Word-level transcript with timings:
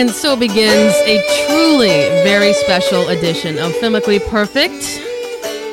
And 0.00 0.08
so 0.08 0.34
begins 0.34 0.94
a 1.04 1.22
truly 1.46 1.90
very 2.24 2.54
special 2.54 3.06
edition 3.10 3.58
of 3.58 3.70
Filmically 3.72 4.18
Perfect. 4.30 4.98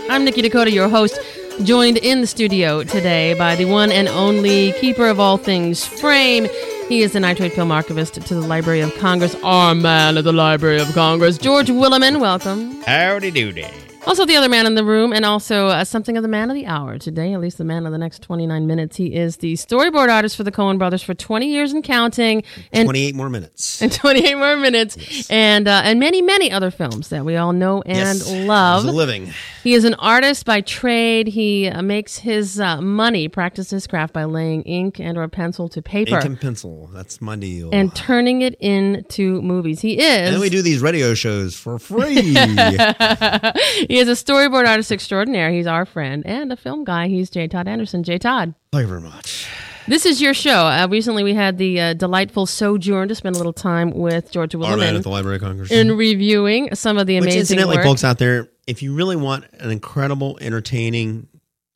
I'm 0.10 0.26
Nikki 0.26 0.42
Dakota, 0.42 0.70
your 0.70 0.90
host, 0.90 1.18
joined 1.64 1.96
in 1.96 2.20
the 2.20 2.28
studio 2.28 2.84
today 2.84 3.36
by 3.36 3.56
the 3.56 3.64
one 3.64 3.90
and 3.90 4.10
only 4.10 4.74
keeper 4.82 5.08
of 5.08 5.22
all 5.22 5.38
things 5.38 5.86
frame. 5.86 6.50
He 6.90 7.04
is 7.04 7.14
the 7.14 7.22
nitrate 7.22 7.54
film 7.54 7.72
archivist 7.72 8.16
to 8.16 8.36
the 8.36 8.42
Library 8.42 8.82
of 8.82 8.94
Congress, 8.96 9.34
our 9.44 9.74
man 9.74 10.18
at 10.18 10.26
the 10.26 10.34
Library 10.34 10.82
of 10.82 10.94
Congress, 10.94 11.38
George 11.38 11.68
Willeman. 11.68 12.20
Welcome. 12.20 12.82
Howdy 12.82 13.32
doody. 13.32 13.87
Also, 14.08 14.26
the 14.26 14.36
other 14.38 14.50
man 14.50 14.66
in 14.66 14.76
the 14.76 14.84
room, 14.86 15.12
and 15.14 15.26
also 15.26 15.68
uh, 15.68 15.84
something 15.84 16.16
of 16.18 16.24
the 16.24 16.30
man 16.30 16.50
of 16.50 16.56
the 16.56 16.66
hour 16.66 16.98
today, 16.98 17.34
at 17.34 17.42
least 17.42 17.58
the 17.58 17.66
man 17.66 17.86
of 17.86 17.92
the 17.92 17.98
next 17.98 18.22
29 18.24 18.66
minutes. 18.66 18.96
He 18.96 19.14
is 19.14 19.38
the 19.38 19.54
storyboard 19.54 20.10
artist 20.10 20.38
for 20.38 20.44
the 20.44 20.52
Coen 20.52 20.78
brothers 20.78 21.04
for 21.04 21.14
20 21.14 21.46
years 21.48 21.74
and 21.74 21.84
counting. 21.84 22.44
And 22.72 22.86
28 22.86 23.16
more 23.16 23.30
minutes. 23.30 23.82
and 23.82 23.92
28 24.02 24.36
more 24.36 24.56
minutes 24.58 25.30
and 25.30 25.68
uh, 25.68 25.82
and 25.84 26.00
many 26.00 26.22
many 26.22 26.52
other 26.52 26.72
films 26.72 27.10
that 27.10 27.26
we 27.26 27.36
all 27.36 27.52
know 27.54 27.82
and 27.86 28.18
Yes. 28.20 28.32
love 28.32 28.86
It's 28.86 28.94
a 28.94 28.96
living. 28.96 29.34
he 29.64 29.74
is 29.74 29.84
an 29.84 29.94
artist 29.96 30.46
by 30.46 30.62
trade 30.62 31.28
he 31.28 31.68
uh, 31.68 31.82
makes 31.82 32.18
his 32.20 32.60
uh, 32.60 32.80
money 32.82 33.28
practice 33.28 33.70
his 33.72 33.88
craft 33.88 34.14
by 34.14 34.24
laying 34.24 34.62
ink 34.64 35.00
and 35.00 35.18
or 35.18 35.28
pencil 35.28 35.68
to 35.70 35.82
paper 35.82 36.16
Ink 36.16 36.26
and 36.26 36.40
pencil. 36.40 36.90
That's 36.94 37.20
my 37.22 37.36
deal. 37.36 37.70
and 37.74 37.94
turning 37.96 38.42
it 38.42 38.56
into 38.62 39.42
movies 39.42 39.82
he 39.82 40.00
is 40.00 40.06
And 40.28 40.34
then 40.36 40.40
we 40.42 40.50
do 40.50 40.62
these 40.62 40.82
radio 40.82 41.14
shows 41.14 41.56
for 41.56 41.78
free. 41.80 42.36
he 43.98 44.02
is 44.02 44.08
a 44.08 44.24
storyboard 44.24 44.68
artist 44.68 44.92
extraordinaire 44.92 45.50
he's 45.50 45.66
our 45.66 45.84
friend 45.84 46.24
and 46.28 46.52
a 46.54 46.56
film 46.56 46.84
guy 46.84 47.08
he's 47.08 47.32
j 47.32 47.48
todd 47.48 47.68
anderson 47.68 48.04
j 48.04 48.20
todd 48.20 48.54
Thank 48.72 48.84
you 48.84 48.88
very 48.90 49.02
much. 49.02 49.48
this 49.88 50.06
is 50.06 50.22
your 50.22 50.36
show. 50.36 50.68
Uh, 50.68 50.88
recently, 50.88 51.24
we 51.24 51.34
had 51.34 51.58
the 51.58 51.80
uh, 51.80 51.94
delightful 51.94 52.46
sojourn 52.46 53.08
to 53.08 53.16
spend 53.16 53.36
a 53.36 53.40
little 53.40 53.54
time 53.54 53.92
with 53.92 54.30
George 54.32 54.54
Our 54.54 54.80
at 54.80 55.02
the 55.02 55.10
Library 55.10 55.38
of 55.38 55.42
Congress. 55.42 55.72
in 55.72 55.98
reviewing 55.98 56.76
some 56.76 56.98
of 56.98 57.08
the 57.08 57.18
amazing. 57.18 57.30
Which, 57.30 57.40
incidentally, 57.40 57.78
work. 57.78 57.86
folks 57.86 58.04
out 58.04 58.20
there, 58.20 58.50
if 58.68 58.84
you 58.84 58.94
really 58.94 59.16
want 59.16 59.46
an 59.54 59.72
incredible, 59.72 60.38
entertaining 60.42 61.28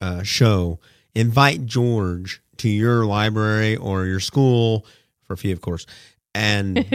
uh, 0.02 0.22
show, 0.22 0.80
invite 1.16 1.66
George 1.66 2.44
to 2.58 2.70
your 2.70 3.06
library 3.06 3.78
or 3.78 4.06
your 4.06 4.20
school 4.20 4.86
for 5.24 5.34
a 5.34 5.38
fee, 5.38 5.52
of 5.52 5.62
course. 5.62 5.88
And, 6.36 6.86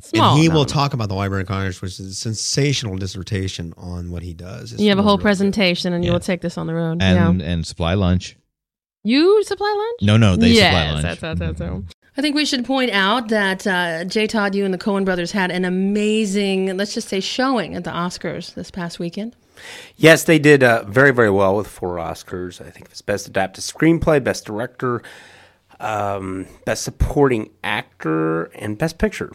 Small 0.00 0.34
and 0.34 0.42
he 0.42 0.48
will 0.48 0.64
talk 0.64 0.94
about 0.94 1.08
the 1.10 1.14
Library 1.14 1.42
of 1.42 1.48
Congress, 1.48 1.82
which 1.82 2.00
is 2.00 2.06
a 2.12 2.14
sensational 2.14 2.96
dissertation 2.96 3.74
on 3.76 4.10
what 4.10 4.22
he 4.22 4.32
does. 4.32 4.72
It's 4.72 4.80
You 4.80 4.88
have 4.88 4.98
a 4.98 5.02
whole 5.02 5.12
really 5.12 5.18
good. 5.18 5.22
presentation, 5.24 5.92
and 5.92 6.02
you 6.02 6.08
Yeah. 6.08 6.14
will 6.14 6.20
take 6.20 6.40
this 6.40 6.56
on 6.56 6.66
the 6.66 6.74
road. 6.74 7.02
And 7.02 7.40
yeah. 7.40 7.46
and 7.46 7.66
supply 7.66 7.92
lunch. 7.92 8.36
You 9.04 9.44
supply 9.44 9.72
lunch? 9.76 10.06
No, 10.08 10.16
no, 10.16 10.34
they 10.36 10.48
yes, 10.48 10.66
supply 10.66 10.90
lunch. 10.92 11.02
That's, 11.02 11.20
that's, 11.20 11.38
that's, 11.40 11.58
that's. 11.58 11.94
I 12.16 12.22
think 12.22 12.34
we 12.34 12.46
should 12.46 12.64
point 12.64 12.90
out 12.90 13.28
that 13.28 13.66
uh, 13.66 14.04
J. 14.04 14.26
Todd, 14.26 14.54
you 14.54 14.64
and 14.64 14.72
the 14.72 14.78
Coen 14.78 15.04
brothers 15.04 15.30
had 15.32 15.50
an 15.50 15.66
amazing, 15.66 16.74
let's 16.78 16.94
just 16.94 17.08
say, 17.08 17.20
showing 17.20 17.74
at 17.74 17.84
the 17.84 17.90
Oscars 17.90 18.54
this 18.54 18.70
past 18.70 18.98
weekend. 18.98 19.36
Yes, 19.96 20.24
they 20.24 20.38
did 20.38 20.62
uh, 20.62 20.84
very, 20.84 21.10
very 21.12 21.30
well 21.30 21.54
with 21.56 21.66
four 21.66 21.96
Oscars. 21.96 22.60
I 22.60 22.70
think 22.70 22.86
it 22.86 22.90
was 22.92 23.02
Best 23.02 23.28
Adapted 23.28 23.62
Screenplay, 23.62 24.24
Best 24.24 24.46
Director, 24.46 25.02
um, 25.80 26.46
Best 26.64 26.82
Supporting 26.84 27.50
Actor, 27.64 28.44
and 28.44 28.78
Best 28.78 28.98
Picture. 28.98 29.32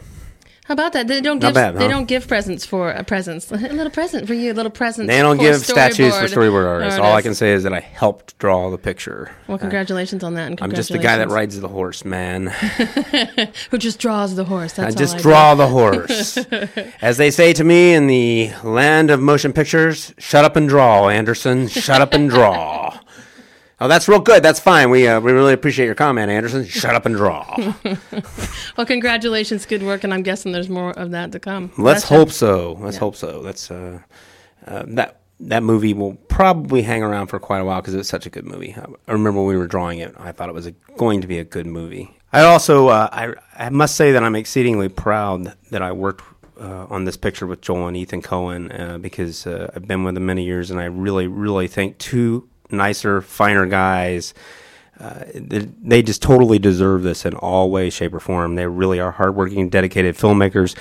How 0.66 0.74
about 0.74 0.94
that? 0.94 1.08
They 1.08 1.20
don't 1.20 1.40
Not 1.42 1.50
give 1.50 1.54
bad, 1.56 1.76
they 1.76 1.86
huh? 1.86 1.90
don't 1.90 2.08
give 2.08 2.28
presents 2.28 2.66
for 2.66 2.92
a 2.92 3.04
presents. 3.04 3.52
A 3.52 3.56
little 3.58 3.90
present 3.90 4.26
for 4.26 4.34
you, 4.34 4.54
a 4.54 4.54
little 4.54 4.72
present. 4.72 5.08
They 5.08 5.20
don't 5.20 5.36
for 5.36 5.44
give 5.44 5.58
statues 5.58 6.16
for 6.18 6.26
storyboard 6.28 6.66
artists. 6.66 6.98
All 6.98 7.12
I 7.14 7.22
can 7.22 7.34
say 7.36 7.52
is 7.52 7.64
that 7.64 7.74
I 7.74 7.82
helped 7.82 8.38
draw 8.38 8.70
the 8.70 8.78
picture. 8.78 9.32
Well, 9.48 9.58
congratulations 9.58 10.24
on 10.24 10.36
that. 10.36 10.48
And 10.48 10.62
I'm 10.62 10.72
just 10.72 10.90
the 10.90 10.98
guy 10.98 11.18
that 11.18 11.24
congratulations. 11.28 11.56
rides 11.56 11.60
the 11.62 11.68
horse, 11.68 12.06
man. 12.06 12.48
who 13.72 13.78
just 13.78 14.00
draws 14.00 14.36
the 14.36 14.46
horse. 14.46 14.74
That's 14.74 14.96
I 14.96 14.98
just 14.98 15.16
all 15.16 15.20
I 15.20 15.24
draw 15.24 15.56
the 15.56 15.68
horse. 15.68 16.38
As 17.02 17.18
they 17.18 17.32
say 17.32 17.52
to 17.54 17.64
me 17.66 17.94
in 17.94 18.08
the 18.08 18.52
land 18.64 19.10
of 19.10 19.20
motion 19.20 19.52
pictures, 19.52 20.14
shut 20.20 20.46
up 20.46 20.56
and 20.56 20.70
draw, 20.70 21.10
Anderson. 21.10 21.68
Shut 21.68 22.02
up 22.02 22.14
and 22.14 22.30
draw. 22.30 22.98
Oh, 23.82 23.88
that's 23.88 24.08
real 24.08 24.20
good. 24.20 24.44
That's 24.44 24.60
fine. 24.60 24.92
We 24.92 25.08
uh, 25.08 25.20
we 25.20 25.32
really 25.32 25.54
appreciate 25.54 25.88
your 25.88 25.96
comment, 25.96 26.30
Anderson. 26.30 26.66
Shut 26.68 26.94
up 26.94 27.06
and 27.06 27.16
draw. 27.16 27.74
Well, 28.78 28.88
congratulations, 28.88 29.66
good 29.66 29.84
work, 29.84 30.06
and 30.06 30.14
I'm 30.14 30.24
guessing 30.24 30.54
there's 30.54 30.70
more 30.70 30.92
of 30.92 31.12
that 31.12 31.34
to 31.34 31.40
come. 31.40 31.72
Let's 31.78 32.02
That's 32.02 32.10
hope 32.10 32.32
so. 32.32 32.78
Let's 32.80 32.96
hope 32.96 33.18
so. 33.18 33.44
That's 33.44 33.70
uh, 33.70 34.00
uh, 34.66 34.84
that 34.88 35.22
that 35.42 35.62
movie 35.62 35.94
will 35.94 36.16
probably 36.30 36.84
hang 36.84 37.04
around 37.04 37.28
for 37.28 37.38
quite 37.38 37.60
a 37.60 37.66
while 37.66 37.82
because 37.82 37.94
it's 37.94 38.08
such 38.08 38.26
a 38.26 38.30
good 38.30 38.46
movie. 38.46 38.74
I, 38.78 38.86
I 39.08 39.12
remember 39.12 39.42
when 39.42 39.50
we 39.50 39.58
were 39.58 39.68
drawing 39.68 40.00
it, 40.00 40.16
I 40.18 40.32
thought 40.32 40.48
it 40.48 40.56
was 40.56 40.68
a, 40.68 40.72
going 40.96 41.20
to 41.22 41.28
be 41.28 41.38
a 41.38 41.44
good 41.44 41.66
movie. 41.66 42.16
I 42.32 42.44
also 42.44 42.88
uh, 42.88 43.10
I 43.12 43.34
I 43.58 43.70
must 43.70 43.96
say 43.96 44.14
that 44.14 44.24
I'm 44.24 44.36
exceedingly 44.36 44.88
proud 44.90 45.54
that 45.72 45.82
I 45.82 45.92
worked. 45.92 46.24
Uh, 46.60 46.86
on 46.92 47.06
this 47.06 47.18
picture 47.18 47.48
with 47.48 47.60
Joel 47.60 47.88
and 47.88 47.98
Ethan 47.98 48.22
Coen, 48.22 48.80
uh, 48.80 49.00
because 49.00 49.48
uh, 49.48 49.72
I've 49.76 49.88
been 49.88 50.04
with 50.04 50.14
them 50.14 50.28
many 50.28 50.44
years, 50.44 50.70
and 50.70 50.80
I 50.80 50.84
really, 50.84 51.26
really 51.26 51.68
think 51.68 51.98
two 51.98 52.48
nicer, 52.72 53.22
finer 53.22 53.66
guys 53.66 54.34
uh, 55.02 55.24
they, 55.34 55.68
they 55.82 56.02
just 56.04 56.22
totally 56.22 56.60
deserve 56.60 57.02
this 57.02 57.26
in 57.26 57.34
all 57.34 57.72
ways, 57.72 57.94
shape, 57.94 58.14
or 58.14 58.20
form. 58.20 58.54
They 58.54 58.68
really 58.68 59.00
are 59.00 59.12
hardworking, 59.12 59.70
dedicated 59.70 60.16
filmmakers, 60.16 60.78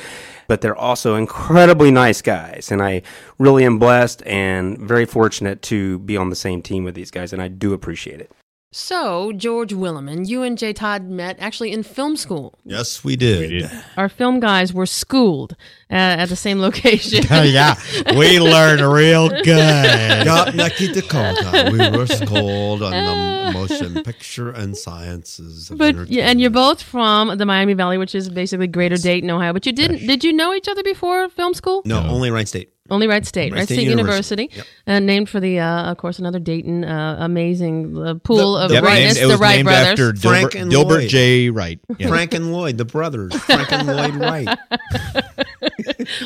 but 0.47 0.61
they're 0.61 0.77
also 0.77 1.15
incredibly 1.15 1.91
nice 1.91 2.21
guys. 2.21 2.71
And 2.71 2.83
I 2.83 3.01
really 3.39 3.65
am 3.65 3.79
blessed 3.79 4.23
and 4.27 4.79
very 4.79 5.07
fortunate 5.07 5.63
to 5.63 6.01
be 6.01 6.19
on 6.19 6.29
the 6.29 6.37
same 6.37 6.61
team 6.61 6.85
with 6.85 6.95
these 6.95 7.11
guys, 7.11 7.33
and 7.33 7.41
I 7.41 7.49
do 7.49 7.73
appreciate 7.73 8.21
it. 8.21 8.31
So, 8.73 9.33
George 9.33 9.73
Willeman, 9.73 10.29
you 10.29 10.45
and 10.45 10.57
J. 10.57 10.73
Todd 10.73 11.03
met 11.03 11.37
actually 11.41 11.73
in 11.73 11.83
film 11.83 12.17
school. 12.17 12.57
Yes, 12.65 13.03
we 13.03 13.17
did. 13.17 13.49
did. 13.51 13.71
Our 13.97 14.09
film 14.09 14.39
guys 14.39 14.73
were 14.73 14.87
schooled 14.87 15.57
uh, 15.91 15.95
at 16.23 16.27
the 16.27 16.37
same 16.37 16.61
location. 16.61 17.25
Yeah, 17.51 17.75
we 18.17 18.39
learned 18.39 18.81
real 18.83 19.29
good. 19.29 20.25
Got 20.25 20.55
Nikki 20.55 20.93
Dakota. 20.93 21.71
We 21.73 21.99
were 21.99 22.07
schooled 22.07 22.83
on 22.83 22.93
the 22.93 23.53
motion 23.59 24.05
picture 24.05 24.51
and 24.51 24.77
sciences. 24.77 25.71
Of 25.71 25.79
But 25.79 26.09
yeah, 26.09 26.29
and 26.29 26.41
you're 26.41 26.51
both 26.51 26.81
from 26.81 27.39
the 27.39 27.47
Miami 27.47 27.73
Valley, 27.73 27.99
which 27.99 28.15
is 28.15 28.29
basically 28.29 28.69
Greater 28.69 28.97
Dayton, 28.97 29.31
Ohio. 29.31 29.53
But 29.53 29.67
you 29.67 29.73
didn't? 29.73 30.07
Did 30.07 30.23
you 30.23 30.33
know 30.33 30.55
each 30.55 30.69
other 30.69 30.83
before 30.85 31.29
film 31.31 31.55
school? 31.55 31.83
No, 31.85 31.99
only 32.07 32.31
Wright 32.31 32.47
State. 32.47 32.73
Only 32.91 33.07
Wright 33.07 33.25
State, 33.25 33.53
Wright 33.53 33.59
Wright 33.61 33.65
State 33.67 33.75
State, 33.77 33.89
University. 33.89 34.43
University, 34.53 34.71
uh, 34.87 34.99
named 34.99 35.29
for 35.29 35.39
the, 35.41 35.59
uh, 35.61 35.91
of 35.93 35.97
course, 35.99 36.19
another 36.19 36.39
Dayton 36.39 36.85
uh, 36.85 37.17
amazing 37.21 37.97
uh, 37.97 38.15
pool 38.15 38.55
The- 38.55 38.65
of 38.67 38.73
Yep, 38.73 38.83
greatness, 38.83 39.15
named- 39.17 39.25
it 39.31 39.33
the 39.35 39.39
Wright 39.39 39.57
named 39.57 39.67
brothers. 39.67 39.91
after 40.01 40.17
Frank 40.17 40.51
Dilbert, 40.53 40.61
and 40.61 40.73
Dilbert 40.73 40.89
Lloyd. 40.89 41.09
J. 41.09 41.51
Wright. 41.51 41.81
Yeah. 41.99 42.09
Frank 42.09 42.35
and 42.35 42.53
Lloyd, 42.53 42.79
the 42.79 42.85
brothers. 42.85 43.35
Frank 43.43 43.73
and 43.73 43.87
Lloyd 43.87 44.15
Wright. 44.17 44.49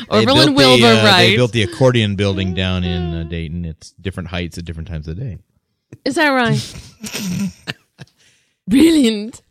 Orville 0.09 0.39
and 0.41 0.55
Wilbur 0.55 0.81
the, 0.81 1.01
uh, 1.01 1.03
Wright. 1.05 1.29
They 1.29 1.35
built 1.35 1.51
the 1.51 1.63
accordion 1.63 2.15
building 2.15 2.53
down 2.53 2.83
in 2.83 3.13
uh, 3.13 3.23
Dayton. 3.23 3.65
It's 3.65 3.91
different 3.91 4.29
heights 4.29 4.57
at 4.57 4.65
different 4.65 4.87
times 4.87 5.07
of 5.07 5.15
the 5.17 5.23
day. 5.23 5.37
Is 6.03 6.15
that 6.15 6.29
right? 6.29 6.59
Brilliant. 8.69 9.43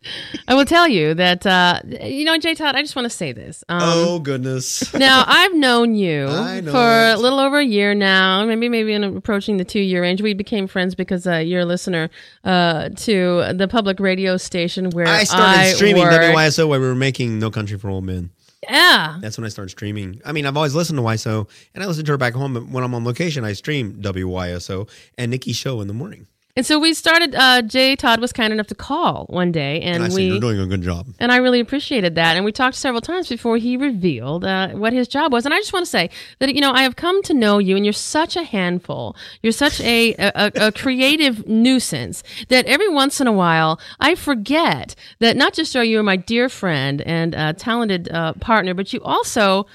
I 0.45 0.55
will 0.55 0.65
tell 0.65 0.89
you 0.89 1.13
that, 1.13 1.45
uh, 1.45 1.79
you 2.01 2.25
know, 2.25 2.37
J. 2.37 2.53
Todd, 2.53 2.75
I 2.75 2.81
just 2.81 2.97
want 2.97 3.05
to 3.05 3.09
say 3.09 3.31
this. 3.31 3.63
Um, 3.69 3.79
oh 3.81 4.19
goodness. 4.19 4.93
now 4.93 5.23
I've 5.25 5.55
known 5.55 5.95
you 5.95 6.25
know 6.25 6.61
for 6.69 7.11
it. 7.11 7.17
a 7.17 7.17
little 7.17 7.39
over 7.39 7.59
a 7.59 7.63
year 7.63 7.93
now, 7.93 8.43
maybe 8.43 8.67
maybe 8.67 8.91
in 8.91 9.05
approaching 9.05 9.55
the 9.55 9.63
two 9.63 9.79
year 9.79 10.01
range. 10.01 10.21
We 10.21 10.33
became 10.33 10.67
friends 10.67 10.95
because 10.95 11.25
uh, 11.25 11.37
you're 11.37 11.61
a 11.61 11.65
listener 11.65 12.09
uh, 12.43 12.89
to 12.89 13.53
the 13.53 13.69
public 13.69 14.01
radio 14.01 14.35
station 14.35 14.89
where 14.89 15.07
I 15.07 15.23
started 15.23 15.59
I 15.61 15.71
streaming 15.71 16.03
work. 16.03 16.11
WYSO 16.11 16.67
while 16.67 16.81
we 16.81 16.85
were 16.85 16.93
making 16.93 17.39
No 17.39 17.49
Country 17.49 17.77
for 17.77 17.89
Old 17.89 18.03
Men. 18.03 18.31
Yeah, 18.69 19.19
That's 19.21 19.37
when 19.37 19.45
I 19.45 19.49
started 19.49 19.69
streaming. 19.69 20.21
I 20.25 20.31
mean, 20.31 20.45
I've 20.45 20.57
always 20.57 20.73
listened 20.73 20.97
to 20.97 21.03
YSO, 21.03 21.47
and 21.73 21.83
I 21.83 21.87
listen 21.87 22.03
to 22.03 22.11
her 22.11 22.17
back 22.17 22.33
home. 22.33 22.55
But 22.55 22.67
when 22.67 22.83
I'm 22.83 22.95
on 22.95 23.05
location, 23.05 23.45
I 23.45 23.53
stream 23.53 23.93
WYSO 24.01 24.89
and 25.17 25.31
Nikki's 25.31 25.55
show 25.55 25.79
in 25.81 25.87
the 25.87 25.93
morning. 25.93 26.27
And 26.57 26.65
so 26.65 26.79
we 26.79 26.93
started. 26.93 27.35
Uh, 27.35 27.61
Jay 27.63 27.97
Todd 27.97 28.21
was 28.21 28.31
kind 28.31 28.53
enough 28.53 28.67
to 28.67 28.75
call 28.75 29.25
one 29.25 29.51
day, 29.51 29.81
and, 29.81 29.95
And 29.97 30.03
I 30.05 30.07
said, 30.07 30.21
You're 30.21 30.39
doing 30.39 30.59
a 30.59 30.65
good 30.65 30.81
job. 30.81 31.07
and 31.19 31.29
I 31.29 31.37
really 31.37 31.59
appreciated 31.59 32.15
that. 32.15 32.37
And 32.37 32.45
we 32.45 32.53
talked 32.53 32.77
several 32.77 33.01
times 33.01 33.27
before 33.27 33.57
he 33.57 33.75
revealed 33.75 34.45
uh, 34.45 34.69
what 34.69 34.93
his 34.93 35.09
job 35.09 35.33
was. 35.33 35.43
And 35.43 35.53
I 35.53 35.57
just 35.57 35.73
want 35.73 35.85
to 35.85 35.89
say 35.89 36.09
that 36.39 36.55
you 36.55 36.61
know 36.61 36.71
I 36.71 36.83
have 36.83 36.95
come 36.95 37.21
to 37.23 37.33
know 37.33 37.57
you, 37.57 37.75
and 37.75 37.85
you're 37.85 37.91
such 37.91 38.37
a 38.37 38.43
handful. 38.43 39.17
You're 39.43 39.51
such 39.51 39.81
a 39.81 40.13
a, 40.17 40.51
a 40.67 40.71
creative 40.71 41.45
nuisance 41.45 42.23
that 42.47 42.65
every 42.67 42.87
once 42.87 43.19
in 43.19 43.27
a 43.27 43.33
while 43.33 43.77
I 43.99 44.15
forget 44.15 44.95
that 45.19 45.35
not 45.35 45.53
just 45.53 45.75
are 45.75 45.83
you 45.83 46.01
my 46.03 46.15
dear 46.15 46.47
friend 46.47 47.01
and 47.01 47.35
uh, 47.35 47.51
talented 47.51 48.09
uh, 48.09 48.31
partner, 48.33 48.73
but 48.73 48.93
you 48.93 49.01
also 49.01 49.65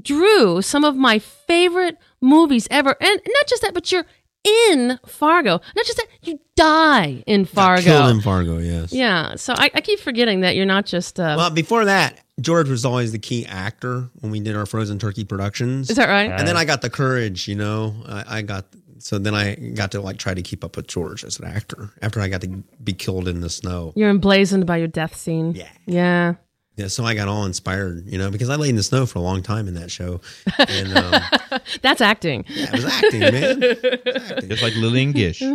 drew 0.00 0.62
some 0.62 0.84
of 0.84 0.94
my 0.94 1.18
favorite 1.18 1.96
movies 2.20 2.68
ever. 2.70 2.94
And 3.00 3.20
not 3.26 3.46
just 3.48 3.62
that, 3.62 3.74
but 3.74 3.90
you're 3.90 4.06
in 4.44 4.98
Fargo. 5.06 5.60
Not 5.76 5.86
just 5.86 5.96
that, 5.98 6.06
you 6.22 6.40
die 6.56 7.22
in 7.26 7.44
Fargo. 7.44 7.82
Killed 7.82 8.10
in 8.10 8.20
Fargo, 8.20 8.58
yes. 8.58 8.92
Yeah, 8.92 9.34
so 9.36 9.54
I, 9.56 9.70
I 9.74 9.80
keep 9.80 10.00
forgetting 10.00 10.40
that 10.40 10.56
you're 10.56 10.66
not 10.66 10.86
just. 10.86 11.18
Uh, 11.20 11.34
Well, 11.36 11.50
before 11.50 11.84
that, 11.84 12.20
George 12.40 12.68
was 12.68 12.84
always 12.84 13.12
the 13.12 13.18
key 13.18 13.44
actor 13.46 14.08
when 14.20 14.32
we 14.32 14.40
did 14.40 14.56
our 14.56 14.66
frozen 14.66 14.98
turkey 14.98 15.24
productions. 15.24 15.90
is 15.90 15.96
that 15.96 16.08
right? 16.08 16.30
and 16.30 16.46
then 16.48 16.56
I 16.56 16.64
got 16.64 16.80
the 16.82 16.90
courage, 16.90 17.48
you 17.48 17.54
know. 17.54 17.94
I, 18.06 18.38
I 18.38 18.42
got 18.42 18.64
so 18.98 19.18
then 19.18 19.34
I 19.34 19.54
got 19.54 19.92
to 19.92 20.00
like 20.00 20.18
try 20.18 20.34
to 20.34 20.42
keep 20.42 20.62
up 20.62 20.76
with 20.76 20.86
George 20.86 21.24
as 21.24 21.38
an 21.38 21.46
actor 21.46 21.90
after 22.02 22.20
I 22.20 22.28
got 22.28 22.42
to 22.42 22.48
be 22.82 22.92
killed 22.92 23.28
in 23.28 23.40
the 23.40 23.48
snow. 23.50 23.92
You're 23.96 24.10
emblazoned 24.10 24.66
by 24.66 24.76
your 24.76 24.88
death 24.88 25.16
scene. 25.16 25.52
Yeah. 25.54 25.68
Yeah. 25.86 26.34
Yeah, 26.80 26.86
so 26.88 27.04
I 27.04 27.14
got 27.14 27.28
all 27.28 27.44
inspired, 27.44 28.06
you 28.06 28.16
know, 28.16 28.30
because 28.30 28.48
I 28.48 28.56
laid 28.56 28.70
in 28.70 28.76
the 28.76 28.82
snow 28.82 29.04
for 29.04 29.18
a 29.18 29.22
long 29.22 29.42
time 29.42 29.68
in 29.68 29.74
that 29.74 29.90
show, 29.90 30.20
and 30.58 30.96
um, 30.96 31.22
That's 31.82 32.00
acting. 32.00 32.44
yeah, 32.48 32.66
it 32.68 32.72
was 32.72 32.84
acting, 32.86 33.20
man. 33.20 33.58
It's 33.62 34.30
acting. 34.30 34.48
Just 34.48 34.62
like 34.62 34.74
Lillian 34.76 35.12
Gish. 35.12 35.42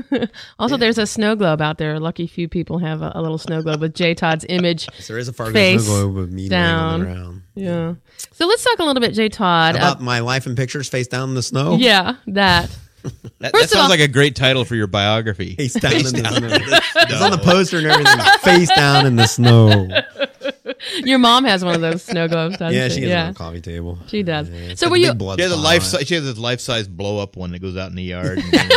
Also, 0.59 0.77
there's 0.77 0.97
a 0.97 1.05
snow 1.07 1.35
globe 1.35 1.61
out 1.61 1.77
there. 1.77 1.99
Lucky 1.99 2.27
few 2.27 2.47
people 2.47 2.77
have 2.79 3.01
a, 3.01 3.11
a 3.15 3.21
little 3.21 3.37
snow 3.37 3.61
globe 3.61 3.81
with 3.81 3.93
J. 3.95 4.13
Todd's 4.13 4.45
image. 4.49 4.87
So 4.99 5.13
there 5.13 5.19
is 5.19 5.27
a 5.27 5.33
Fargo 5.33 5.53
Face 5.53 5.83
snow 5.83 6.03
globe 6.11 6.15
with 6.15 6.31
me 6.31 6.47
laying 6.49 6.63
on 6.63 6.99
the 6.99 7.05
down. 7.05 7.13
ground. 7.15 7.41
Yeah. 7.55 7.93
So 8.31 8.45
let's 8.47 8.63
talk 8.63 8.79
a 8.79 8.83
little 8.83 9.01
bit, 9.01 9.13
J. 9.13 9.29
Todd. 9.29 9.75
About 9.75 9.97
Uh, 9.99 10.03
my 10.03 10.19
life 10.19 10.45
in 10.45 10.55
pictures, 10.55 10.87
face 10.89 11.07
down 11.07 11.29
in 11.29 11.35
the 11.35 11.43
snow. 11.43 11.75
yeah, 11.77 12.15
that. 12.27 12.69
That, 13.39 13.51
First 13.51 13.69
that 13.69 13.75
of 13.75 13.77
all- 13.77 13.81
sounds 13.83 13.89
like 13.91 13.99
a 13.99 14.11
great 14.11 14.35
title 14.35 14.65
for 14.65 14.73
your 14.75 14.87
biography. 14.87 15.53
Face 15.55 15.73
down 15.73 15.93
in 15.93 16.03
the 16.05 16.11
down 16.23 16.33
snow. 16.37 16.47
in 16.47 16.49
the 16.49 16.81
It's 16.95 17.21
on 17.21 17.29
the 17.29 17.37
poster 17.37 17.77
and 17.77 17.85
everything. 17.85 18.19
Face 18.41 18.69
down 18.75 19.05
in 19.05 19.15
the 19.15 19.27
snow. 19.27 19.87
Your 21.03 21.19
mom 21.19 21.43
has 21.45 21.63
one 21.63 21.75
of 21.75 21.81
those 21.81 22.03
snow 22.03 22.27
globes, 22.27 22.57
doesn't 22.57 22.75
Yeah, 22.77 22.87
she? 22.87 22.95
she 22.95 23.01
has 23.01 23.09
it 23.09 23.13
yeah. 23.13 23.23
on 23.25 23.29
a 23.31 23.33
coffee 23.33 23.61
table. 23.61 23.97
She 24.07 24.23
does. 24.23 24.49
Yeah, 24.49 24.75
So 24.75 24.87
got 24.87 24.91
were 24.91 24.97
you- 24.97 25.07
big 25.09 25.17
blood 25.17 25.39
She 25.39 25.43
has 25.43 25.51
a 25.51 25.55
life. 25.55 25.81
on 25.81 25.99
Si- 25.99 26.05
she 26.05 26.15
has 26.15 26.23
this 26.23 26.37
life 26.37 26.59
size 26.59 26.87
blow 26.87 27.19
up 27.19 27.35
one 27.35 27.51
that 27.51 27.59
goes 27.61 27.75
out 27.77 27.89
in 27.89 27.95
the 27.95 28.03
yard. 28.03 28.39
And, 28.53 28.71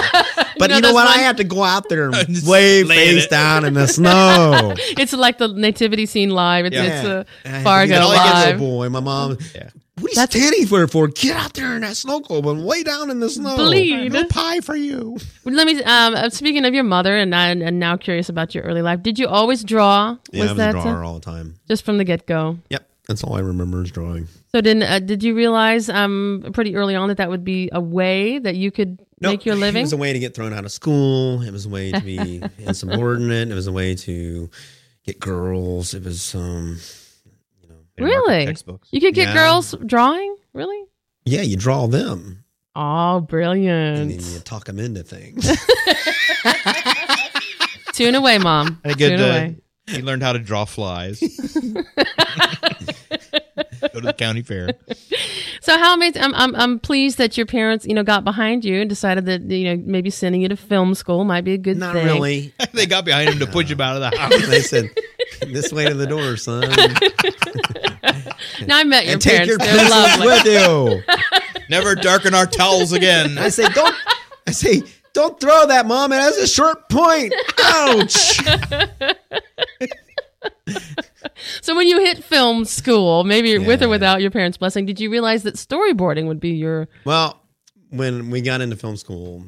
But 0.58 0.70
You 0.70 0.76
you 0.76 0.82
know, 0.82 0.88
know, 0.88 0.94
what? 0.94 1.04
that's 1.04 1.14
I 1.14 1.18
one- 1.18 1.24
have 1.26 1.36
to 1.36 1.44
go 1.44 1.62
out 1.62 1.88
there 1.88 2.06
and 2.10 2.14
Just 2.34 2.46
lay 2.48 2.82
lay 2.82 2.96
face 3.14 3.24
it. 3.26 3.30
down 3.30 3.64
in 3.64 3.74
the 3.74 3.86
snow. 3.86 4.74
It's 4.76 5.12
like 5.12 5.38
the 5.38 5.46
nativity 5.48 6.04
scene 6.06 6.30
live. 6.30 6.64
It's, 6.66 6.74
Yeah. 6.74 6.84
it's 7.22 7.28
And 7.44 7.54
I 7.54 7.58
a 7.58 7.58
had 7.58 7.58
to 7.58 7.58
be 7.58 7.64
Fargo 7.64 7.94
the 7.94 8.00
little 8.00 8.10
live. 8.24 8.58
boy. 8.58 8.88
My 8.88 8.98
mom. 9.00 9.38
yeah. 9.54 9.70
What 10.00 10.04
are 10.04 10.08
you 10.10 10.14
That's- 10.14 10.40
standing 10.42 10.66
for? 10.66 10.86
For 10.88 11.08
get 11.08 11.36
out 11.36 11.54
there 11.54 11.74
in 11.76 11.82
that 11.82 11.96
snow 11.96 12.20
globe 12.20 12.46
and 12.46 12.64
lay 12.64 12.82
down 12.82 13.10
in 13.10 13.20
the 13.20 13.28
snow. 13.30 13.56
Bleed. 13.56 14.12
No 14.12 14.24
pie 14.26 14.60
for 14.60 14.76
you. 14.76 15.18
Let 15.44 15.66
me. 15.66 15.82
Um, 15.82 16.30
speaking 16.30 16.64
of 16.64 16.74
your 16.74 16.84
mother, 16.84 17.16
and 17.16 17.34
and 17.34 17.78
now 17.78 17.96
curious 17.96 18.28
about 18.28 18.54
your 18.54 18.64
early 18.64 18.82
life. 18.82 19.02
Did 19.02 19.18
you 19.18 19.28
always 19.28 19.64
draw? 19.64 20.16
Yeah, 20.32 20.44
I 20.44 20.46
was 20.48 20.56
that 20.56 20.74
a 20.76 20.82
drawer 20.82 21.04
all 21.04 21.14
the 21.14 21.20
time. 21.20 21.54
just 21.68 21.84
from 21.84 21.98
the 21.98 22.04
get 22.04 22.26
go? 22.26 22.58
Yep, 22.70 22.88
that's 23.08 23.22
all 23.24 23.34
I 23.34 23.40
remember 23.40 23.82
is 23.82 23.90
drawing. 23.90 24.28
So 24.52 24.60
did 24.60 24.82
uh, 24.82 24.98
did 25.00 25.22
you 25.22 25.34
realize 25.34 25.88
um 25.90 26.44
pretty 26.54 26.74
early 26.76 26.94
on 26.94 27.08
that 27.08 27.18
that 27.18 27.28
would 27.30 27.44
be 27.44 27.68
a 27.72 27.80
way 27.80 28.38
that 28.38 28.56
you 28.56 28.70
could 28.70 28.98
make 29.20 29.44
your 29.44 29.56
living? 29.56 29.80
It 29.80 29.84
was 29.84 29.92
a 29.92 29.96
way 29.98 30.12
to 30.12 30.18
get 30.18 30.34
thrown 30.34 30.52
out 30.54 30.64
of 30.64 30.72
school. 30.72 31.42
It 31.42 31.50
was 31.50 31.66
a 31.66 31.68
way 31.68 31.92
to 31.92 32.00
be 32.00 32.42
insubordinate. 32.58 33.50
It 33.50 33.54
was 33.54 33.66
a 33.66 33.72
way 33.72 33.94
to 33.94 34.48
get 35.04 35.20
girls. 35.20 35.92
It 35.94 36.04
was 36.04 36.34
um, 36.34 36.78
you 37.62 37.68
know, 37.68 37.74
And 37.74 37.78
market 37.78 37.87
Really? 38.04 38.46
Textbooks. 38.46 38.88
You 38.92 39.00
could 39.00 39.14
get 39.14 39.28
Yeah. 39.28 39.34
girls 39.34 39.74
drawing, 39.86 40.36
really? 40.52 40.82
yeah, 41.24 41.42
you 41.42 41.56
draw 41.56 41.86
them 41.86 42.44
Oh, 42.74 43.20
brilliant. 43.20 43.98
and 43.98 44.10
then 44.10 44.20
you 44.34 44.40
talk 44.40 44.64
them 44.66 44.78
into 44.78 45.02
things. 45.02 45.46
Tune 47.92 48.14
away, 48.14 48.38
mom. 48.38 48.80
And 48.84 48.92
a 48.92 48.96
good, 48.96 49.10
Tune 49.16 49.20
uh, 49.20 49.24
away. 49.26 49.56
he 49.88 50.02
learned 50.02 50.22
how 50.22 50.32
to 50.32 50.38
draw 50.38 50.64
flies. 50.64 51.18
Go 53.80 54.00
to 54.00 54.06
the 54.06 54.14
county 54.16 54.42
fair. 54.42 54.70
So 55.60 55.76
how 55.78 55.94
amazing! 55.94 56.22
I'm, 56.22 56.34
I'm 56.34 56.54
I'm 56.56 56.78
pleased 56.78 57.18
that 57.18 57.36
your 57.36 57.46
parents, 57.46 57.86
you 57.86 57.94
know, 57.94 58.02
got 58.04 58.22
behind 58.24 58.64
you 58.64 58.80
and 58.80 58.88
decided 58.88 59.26
that 59.26 59.42
you 59.42 59.76
know 59.76 59.82
maybe 59.86 60.10
sending 60.10 60.40
you 60.42 60.48
to 60.48 60.56
film 60.56 60.94
school 60.94 61.24
might 61.24 61.42
be 61.42 61.52
a 61.54 61.58
good 61.58 61.76
Not 61.76 61.94
thing. 61.94 62.06
really. 62.06 62.54
they 62.72 62.86
got 62.86 63.04
behind 63.04 63.30
him 63.30 63.38
to 63.40 63.46
push 63.46 63.70
him 63.70 63.80
out 63.80 63.96
of 64.00 64.10
the 64.10 64.16
house. 64.18 64.46
They 64.48 64.60
said, 64.62 64.90
"This 65.46 65.72
way 65.72 65.86
to 65.88 65.94
the 65.94 66.06
door, 66.06 66.36
son, 66.36 66.62
Now 68.66 68.78
I 68.78 68.84
met 68.84 69.04
your 69.04 69.14
and 69.14 69.22
take 69.22 69.46
parents; 69.46 69.48
your 69.48 69.58
they're 69.58 69.88
lovely. 69.90 70.26
with 70.26 70.44
you." 70.44 71.02
Never 71.70 71.94
darken 71.94 72.34
our 72.34 72.46
towels 72.46 72.92
again. 72.92 73.38
I 73.38 73.48
say, 73.50 73.68
"Don't." 73.68 73.94
I 74.46 74.52
say, 74.52 74.82
"Don't 75.12 75.38
throw 75.40 75.66
that, 75.66 75.86
mom. 75.86 76.12
It 76.12 76.16
has 76.20 76.36
a 76.38 76.46
short 76.46 76.88
point." 76.88 77.34
Ouch. 77.62 78.40
So 81.62 81.74
when 81.74 81.86
you 81.86 82.00
hit 82.00 82.22
film 82.22 82.64
school, 82.64 83.24
maybe 83.24 83.58
with 83.58 83.82
or 83.82 83.88
without 83.88 84.20
your 84.20 84.30
parents' 84.30 84.58
blessing, 84.58 84.86
did 84.86 85.00
you 85.00 85.10
realize 85.10 85.42
that 85.44 85.54
storyboarding 85.54 86.26
would 86.26 86.40
be 86.40 86.50
your 86.50 86.88
Well, 87.04 87.40
when 87.90 88.30
we 88.30 88.40
got 88.40 88.60
into 88.60 88.76
film 88.76 88.96
school, 88.96 89.44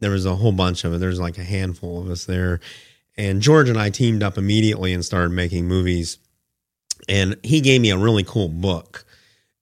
there 0.00 0.10
was 0.10 0.26
a 0.26 0.34
whole 0.36 0.52
bunch 0.52 0.84
of 0.84 0.92
it. 0.94 0.98
There's 0.98 1.20
like 1.20 1.38
a 1.38 1.44
handful 1.44 2.00
of 2.00 2.10
us 2.10 2.24
there. 2.24 2.60
And 3.16 3.40
George 3.40 3.68
and 3.68 3.78
I 3.78 3.90
teamed 3.90 4.22
up 4.22 4.36
immediately 4.36 4.92
and 4.92 5.04
started 5.04 5.30
making 5.30 5.66
movies. 5.66 6.18
And 7.08 7.36
he 7.42 7.60
gave 7.60 7.80
me 7.80 7.90
a 7.90 7.98
really 7.98 8.24
cool 8.24 8.48
book. 8.48 9.04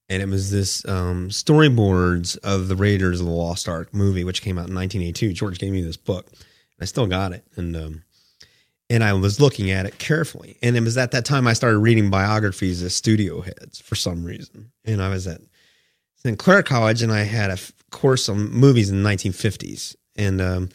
And 0.09 0.21
it 0.21 0.29
was 0.29 0.51
this 0.51 0.87
um, 0.87 1.29
storyboards 1.29 2.37
of 2.39 2.67
the 2.67 2.75
Raiders 2.75 3.19
of 3.19 3.25
the 3.25 3.31
Lost 3.31 3.67
Ark 3.67 3.93
movie, 3.93 4.23
which 4.23 4.41
came 4.41 4.57
out 4.57 4.69
in 4.69 4.75
1982. 4.75 5.33
George 5.33 5.59
gave 5.59 5.71
me 5.71 5.81
this 5.81 5.97
book. 5.97 6.27
I 6.79 6.85
still 6.85 7.07
got 7.07 7.31
it. 7.31 7.45
And 7.55 7.75
um, 7.75 8.03
and 8.89 9.03
I 9.03 9.13
was 9.13 9.39
looking 9.39 9.71
at 9.71 9.85
it 9.85 9.97
carefully. 9.97 10.57
And 10.61 10.75
it 10.77 10.81
was 10.81 10.97
at 10.97 11.11
that 11.11 11.25
time 11.25 11.47
I 11.47 11.53
started 11.53 11.79
reading 11.79 12.09
biographies 12.09 12.83
of 12.83 12.91
studio 12.91 13.41
heads 13.41 13.79
for 13.79 13.95
some 13.95 14.23
reason. 14.23 14.71
And 14.85 15.01
I 15.01 15.09
was 15.09 15.25
at 15.25 15.41
Sinclair 16.17 16.63
College, 16.63 17.01
and 17.01 17.11
I 17.11 17.23
had 17.23 17.49
a 17.49 17.57
course 17.89 18.29
on 18.29 18.49
movies 18.51 18.89
in 18.89 19.03
the 19.03 19.09
1950s, 19.09 19.95
and 20.15 20.41
um, 20.41 20.69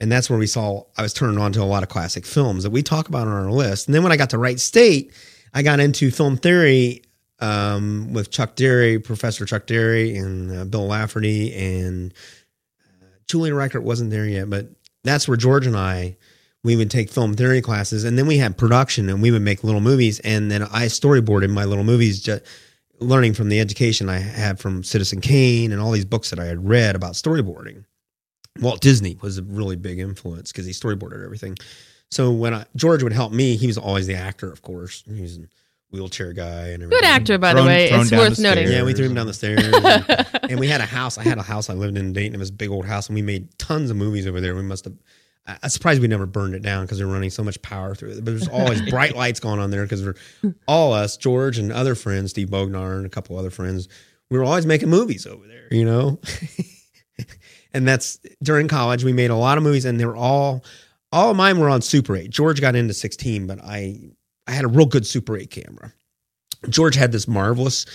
and 0.00 0.10
that's 0.10 0.28
where 0.28 0.38
we 0.38 0.46
saw 0.46 0.84
I 0.98 1.02
was 1.02 1.14
turned 1.14 1.38
on 1.38 1.52
to 1.52 1.62
a 1.62 1.64
lot 1.64 1.82
of 1.82 1.88
classic 1.88 2.26
films 2.26 2.62
that 2.64 2.70
we 2.70 2.82
talk 2.82 3.08
about 3.08 3.26
on 3.26 3.32
our 3.32 3.50
list. 3.50 3.86
And 3.86 3.94
then 3.94 4.02
when 4.02 4.12
I 4.12 4.16
got 4.16 4.30
to 4.30 4.38
Wright 4.38 4.60
State, 4.60 5.12
I 5.52 5.62
got 5.62 5.80
into 5.80 6.10
film 6.10 6.36
theory 6.36 7.02
um, 7.40 8.12
with 8.12 8.30
Chuck 8.30 8.54
Derry, 8.54 8.98
Professor 8.98 9.44
Chuck 9.44 9.66
Derry, 9.66 10.16
and 10.16 10.50
uh, 10.50 10.64
Bill 10.64 10.86
Lafferty, 10.86 11.54
and 11.54 12.14
uh, 13.02 13.06
Julia 13.26 13.54
Reichert 13.54 13.82
wasn't 13.82 14.10
there 14.10 14.26
yet, 14.26 14.48
but 14.48 14.68
that's 15.04 15.26
where 15.26 15.36
George 15.36 15.66
and 15.66 15.76
I 15.76 16.16
we 16.64 16.76
would 16.76 16.92
take 16.92 17.10
film 17.10 17.34
theory 17.34 17.60
classes, 17.60 18.04
and 18.04 18.16
then 18.16 18.26
we 18.26 18.38
had 18.38 18.56
production, 18.56 19.08
and 19.08 19.20
we 19.20 19.32
would 19.32 19.42
make 19.42 19.64
little 19.64 19.80
movies, 19.80 20.20
and 20.20 20.50
then 20.50 20.62
I 20.62 20.86
storyboarded 20.86 21.50
my 21.50 21.64
little 21.64 21.82
movies. 21.82 22.22
Just, 22.22 22.44
learning 23.02 23.34
from 23.34 23.48
the 23.48 23.60
education 23.60 24.08
I 24.08 24.18
had 24.18 24.58
from 24.58 24.82
Citizen 24.84 25.20
Kane 25.20 25.72
and 25.72 25.80
all 25.80 25.90
these 25.90 26.04
books 26.04 26.30
that 26.30 26.38
I 26.38 26.44
had 26.44 26.68
read 26.68 26.94
about 26.94 27.14
storyboarding. 27.14 27.84
Walt 28.60 28.80
Disney 28.80 29.18
was 29.20 29.38
a 29.38 29.42
really 29.42 29.76
big 29.76 29.98
influence 29.98 30.52
because 30.52 30.66
he 30.66 30.72
storyboarded 30.72 31.24
everything. 31.24 31.56
So 32.12 32.30
when 32.30 32.52
I, 32.52 32.66
George 32.76 33.02
would 33.02 33.14
help 33.14 33.32
me, 33.32 33.56
he 33.56 33.66
was 33.66 33.78
always 33.78 34.06
the 34.06 34.16
actor, 34.16 34.52
of 34.52 34.60
course. 34.60 35.02
He 35.06 35.22
was 35.22 35.38
a 35.38 35.48
wheelchair 35.90 36.34
guy 36.34 36.68
and 36.68 36.82
everything. 36.82 36.90
good 36.90 37.04
actor, 37.04 37.38
by 37.38 37.54
the 37.54 37.64
way. 37.64 37.88
It's 37.90 38.12
worth 38.12 38.38
noting. 38.38 38.70
Yeah, 38.70 38.82
we 38.82 38.92
threw 38.92 39.06
him 39.06 39.14
down 39.14 39.26
the 39.26 39.32
stairs. 39.32 39.64
And, 39.64 40.26
and 40.50 40.60
we 40.60 40.68
had 40.68 40.82
a 40.82 40.86
house. 40.86 41.16
I 41.16 41.22
had 41.22 41.38
a 41.38 41.42
house 41.42 41.70
I 41.70 41.72
lived 41.72 41.96
in 41.96 42.04
in 42.04 42.12
Dayton. 42.12 42.34
It 42.34 42.38
was 42.38 42.50
a 42.50 42.52
big 42.52 42.68
old 42.68 42.84
house, 42.84 43.08
and 43.08 43.14
we 43.14 43.22
made 43.22 43.56
tons 43.58 43.90
of 43.90 43.96
movies 43.96 44.26
over 44.26 44.42
there. 44.42 44.54
We 44.54 44.60
must 44.60 44.84
have. 44.84 44.92
I- 45.46 45.56
I'm 45.62 45.70
surprised 45.70 46.02
we 46.02 46.06
never 46.06 46.26
burned 46.26 46.54
it 46.54 46.60
down 46.60 46.84
because 46.84 46.98
they're 46.98 47.06
running 47.06 47.30
so 47.30 47.42
much 47.42 47.62
power 47.62 47.94
through 47.94 48.10
it. 48.10 48.16
But 48.16 48.26
there's 48.26 48.48
always 48.48 48.82
bright 48.90 49.16
lights 49.16 49.40
going 49.40 49.58
on 49.58 49.70
there 49.70 49.84
because 49.84 50.04
we're 50.04 50.54
all 50.68 50.92
us, 50.92 51.16
George 51.16 51.56
and 51.56 51.72
other 51.72 51.94
friends, 51.94 52.32
Steve 52.32 52.48
Bognar 52.50 52.98
and 52.98 53.06
a 53.06 53.08
couple 53.08 53.38
other 53.38 53.50
friends. 53.50 53.88
We 54.30 54.36
were 54.36 54.44
always 54.44 54.66
making 54.66 54.90
movies 54.90 55.26
over 55.26 55.46
there, 55.46 55.68
you 55.70 55.86
know. 55.86 56.20
and 57.72 57.88
that's 57.88 58.18
during 58.42 58.68
college. 58.68 59.02
We 59.02 59.14
made 59.14 59.30
a 59.30 59.36
lot 59.36 59.56
of 59.56 59.64
movies, 59.64 59.86
and 59.86 59.98
they 59.98 60.04
were 60.04 60.16
all 60.16 60.62
all 61.12 61.30
of 61.30 61.36
mine 61.36 61.58
were 61.58 61.68
on 61.68 61.82
Super 61.82 62.16
8. 62.16 62.30
George 62.30 62.60
got 62.60 62.74
into 62.74 62.94
16, 62.94 63.46
but 63.46 63.60
I 63.62 63.98
I 64.46 64.52
had 64.52 64.64
a 64.64 64.68
real 64.68 64.86
good 64.86 65.06
Super 65.06 65.36
8 65.36 65.50
camera. 65.50 65.92
George 66.68 66.96
had 66.96 67.12
this 67.12 67.28
marvelous 67.28 67.86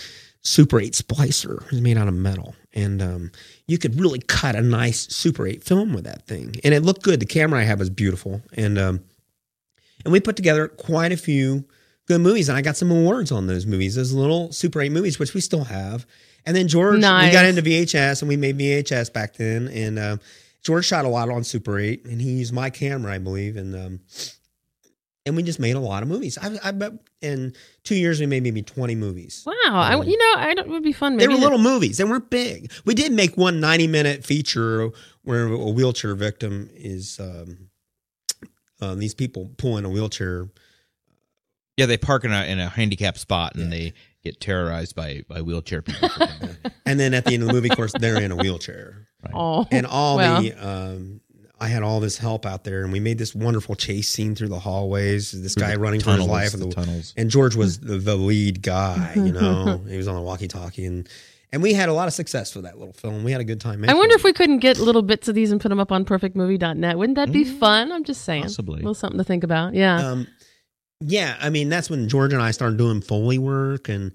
Super 0.42 0.80
8 0.80 0.92
splicer. 0.92 1.64
It 1.66 1.72
was 1.72 1.80
made 1.80 1.98
out 1.98 2.08
of 2.08 2.14
metal. 2.14 2.54
And 2.72 3.02
um, 3.02 3.32
you 3.66 3.76
could 3.76 3.98
really 4.00 4.20
cut 4.20 4.54
a 4.54 4.62
nice 4.62 5.08
Super 5.08 5.46
8 5.46 5.62
film 5.64 5.92
with 5.92 6.04
that 6.04 6.26
thing. 6.26 6.54
And 6.64 6.72
it 6.72 6.82
looked 6.82 7.02
good. 7.02 7.20
The 7.20 7.26
camera 7.26 7.60
I 7.60 7.64
had 7.64 7.78
was 7.78 7.90
beautiful. 7.90 8.40
And 8.54 8.78
um, 8.78 9.00
and 10.04 10.12
we 10.12 10.20
put 10.20 10.36
together 10.36 10.68
quite 10.68 11.12
a 11.12 11.16
few 11.16 11.64
good 12.06 12.20
movies. 12.20 12.48
And 12.48 12.56
I 12.56 12.62
got 12.62 12.76
some 12.76 12.90
awards 12.90 13.32
on 13.32 13.46
those 13.46 13.66
movies, 13.66 13.96
those 13.96 14.12
little 14.12 14.52
Super 14.52 14.80
8 14.80 14.92
movies, 14.92 15.18
which 15.18 15.34
we 15.34 15.40
still 15.40 15.64
have. 15.64 16.06
And 16.46 16.56
then 16.56 16.68
George, 16.68 17.00
we 17.26 17.32
got 17.32 17.44
into 17.44 17.62
VHS 17.62 18.22
and 18.22 18.28
we 18.28 18.36
made 18.36 18.56
VHS 18.58 19.12
back 19.12 19.34
then. 19.34 19.68
And 19.68 19.98
uh, 19.98 20.16
George 20.68 20.84
shot 20.84 21.06
a 21.06 21.08
lot 21.08 21.30
on 21.30 21.44
Super 21.44 21.78
8, 21.78 22.04
and 22.04 22.20
he 22.20 22.32
used 22.32 22.52
my 22.52 22.68
camera, 22.68 23.14
I 23.14 23.16
believe, 23.16 23.56
and 23.56 23.74
um, 23.74 24.00
and 25.24 25.34
we 25.34 25.42
just 25.42 25.58
made 25.58 25.76
a 25.76 25.80
lot 25.80 26.02
of 26.02 26.10
movies. 26.10 26.36
I, 26.36 26.58
I 26.62 26.72
bet 26.72 26.92
in 27.22 27.54
two 27.84 27.94
years 27.94 28.20
we 28.20 28.26
made 28.26 28.42
maybe 28.42 28.60
20 28.60 28.94
movies. 28.94 29.44
Wow, 29.46 29.54
I, 29.72 30.02
you 30.02 30.18
know, 30.18 30.34
I 30.36 30.52
don't, 30.52 30.66
it 30.66 30.70
would 30.70 30.82
be 30.82 30.92
fun. 30.92 31.16
They 31.16 31.26
were 31.26 31.36
little 31.36 31.56
movies. 31.56 31.96
They 31.96 32.04
weren't 32.04 32.28
big. 32.28 32.70
We 32.84 32.94
did 32.94 33.12
make 33.12 33.38
one 33.38 33.60
90 33.60 33.86
minute 33.86 34.26
feature 34.26 34.90
where 35.22 35.46
a 35.46 35.70
wheelchair 35.70 36.14
victim 36.14 36.68
is 36.74 37.18
um, 37.18 37.70
uh, 38.82 38.94
these 38.94 39.14
people 39.14 39.50
pulling 39.56 39.86
a 39.86 39.88
wheelchair. 39.88 40.50
Yeah, 41.78 41.86
they 41.86 41.96
park 41.96 42.26
in 42.26 42.32
a 42.32 42.44
in 42.44 42.60
a 42.60 42.68
handicapped 42.68 43.20
spot 43.20 43.54
and 43.54 43.72
they 43.72 43.94
get 44.24 44.40
terrorized 44.40 44.94
by 44.96 45.22
by 45.28 45.40
wheelchair 45.42 45.82
people. 45.82 46.08
And 46.86 46.98
then 46.98 47.12
at 47.12 47.26
the 47.26 47.34
end 47.34 47.42
of 47.42 47.48
the 47.48 47.52
movie, 47.52 47.68
of 47.68 47.76
course, 47.76 47.92
they're 47.98 48.18
in 48.20 48.32
a 48.32 48.36
wheelchair. 48.36 49.06
Oh, 49.34 49.66
And 49.70 49.86
all 49.86 50.16
well. 50.16 50.40
the, 50.40 50.52
um, 50.54 51.20
I 51.60 51.68
had 51.68 51.82
all 51.82 52.00
this 52.00 52.16
help 52.16 52.46
out 52.46 52.64
there, 52.64 52.82
and 52.82 52.90
we 52.92 52.98
made 53.00 53.18
this 53.18 53.34
wonderful 53.34 53.74
chase 53.74 54.08
scene 54.08 54.34
through 54.34 54.48
the 54.48 54.58
hallways. 54.60 55.32
This 55.32 55.54
guy 55.54 55.74
running 55.74 56.00
for 56.00 56.12
his 56.12 56.26
life, 56.26 56.52
the 56.52 56.62
and, 56.62 56.70
the, 56.72 56.74
tunnels. 56.74 57.12
and 57.16 57.28
George 57.28 57.56
was 57.56 57.80
the, 57.80 57.98
the 57.98 58.16
lead 58.16 58.62
guy. 58.62 59.12
You 59.16 59.32
know, 59.38 59.82
he 59.86 59.98
was 59.98 60.08
on 60.08 60.14
the 60.14 60.22
walkie-talkie, 60.22 60.86
and 60.86 61.06
and 61.52 61.62
we 61.62 61.74
had 61.74 61.88
a 61.90 61.92
lot 61.92 62.08
of 62.08 62.14
success 62.14 62.54
with 62.54 62.64
that 62.64 62.78
little 62.78 62.92
film. 62.94 63.22
We 63.24 63.32
had 63.32 63.40
a 63.40 63.44
good 63.44 63.60
time. 63.60 63.84
I 63.86 63.92
wonder 63.94 64.14
it. 64.14 64.18
if 64.18 64.24
we 64.24 64.32
couldn't 64.32 64.60
get 64.60 64.78
little 64.78 65.02
bits 65.02 65.28
of 65.28 65.34
these 65.34 65.50
and 65.50 65.60
put 65.60 65.68
them 65.70 65.80
up 65.80 65.90
on 65.92 66.04
perfectmovie.net. 66.04 66.96
Wouldn't 66.96 67.16
that 67.16 67.32
be 67.32 67.44
fun? 67.44 67.90
I'm 67.92 68.04
just 68.04 68.22
saying. 68.22 68.44
Possibly. 68.44 68.74
A 68.74 68.76
little 68.76 68.94
something 68.94 69.18
to 69.18 69.24
think 69.24 69.44
about. 69.44 69.74
Yeah. 69.74 69.96
Um, 70.10 70.26
yeah, 71.00 71.36
I 71.40 71.50
mean 71.50 71.68
that's 71.68 71.88
when 71.90 72.08
George 72.08 72.32
and 72.32 72.42
I 72.42 72.50
started 72.50 72.78
doing 72.78 73.00
foley 73.00 73.38
work 73.38 73.88
and 73.88 74.12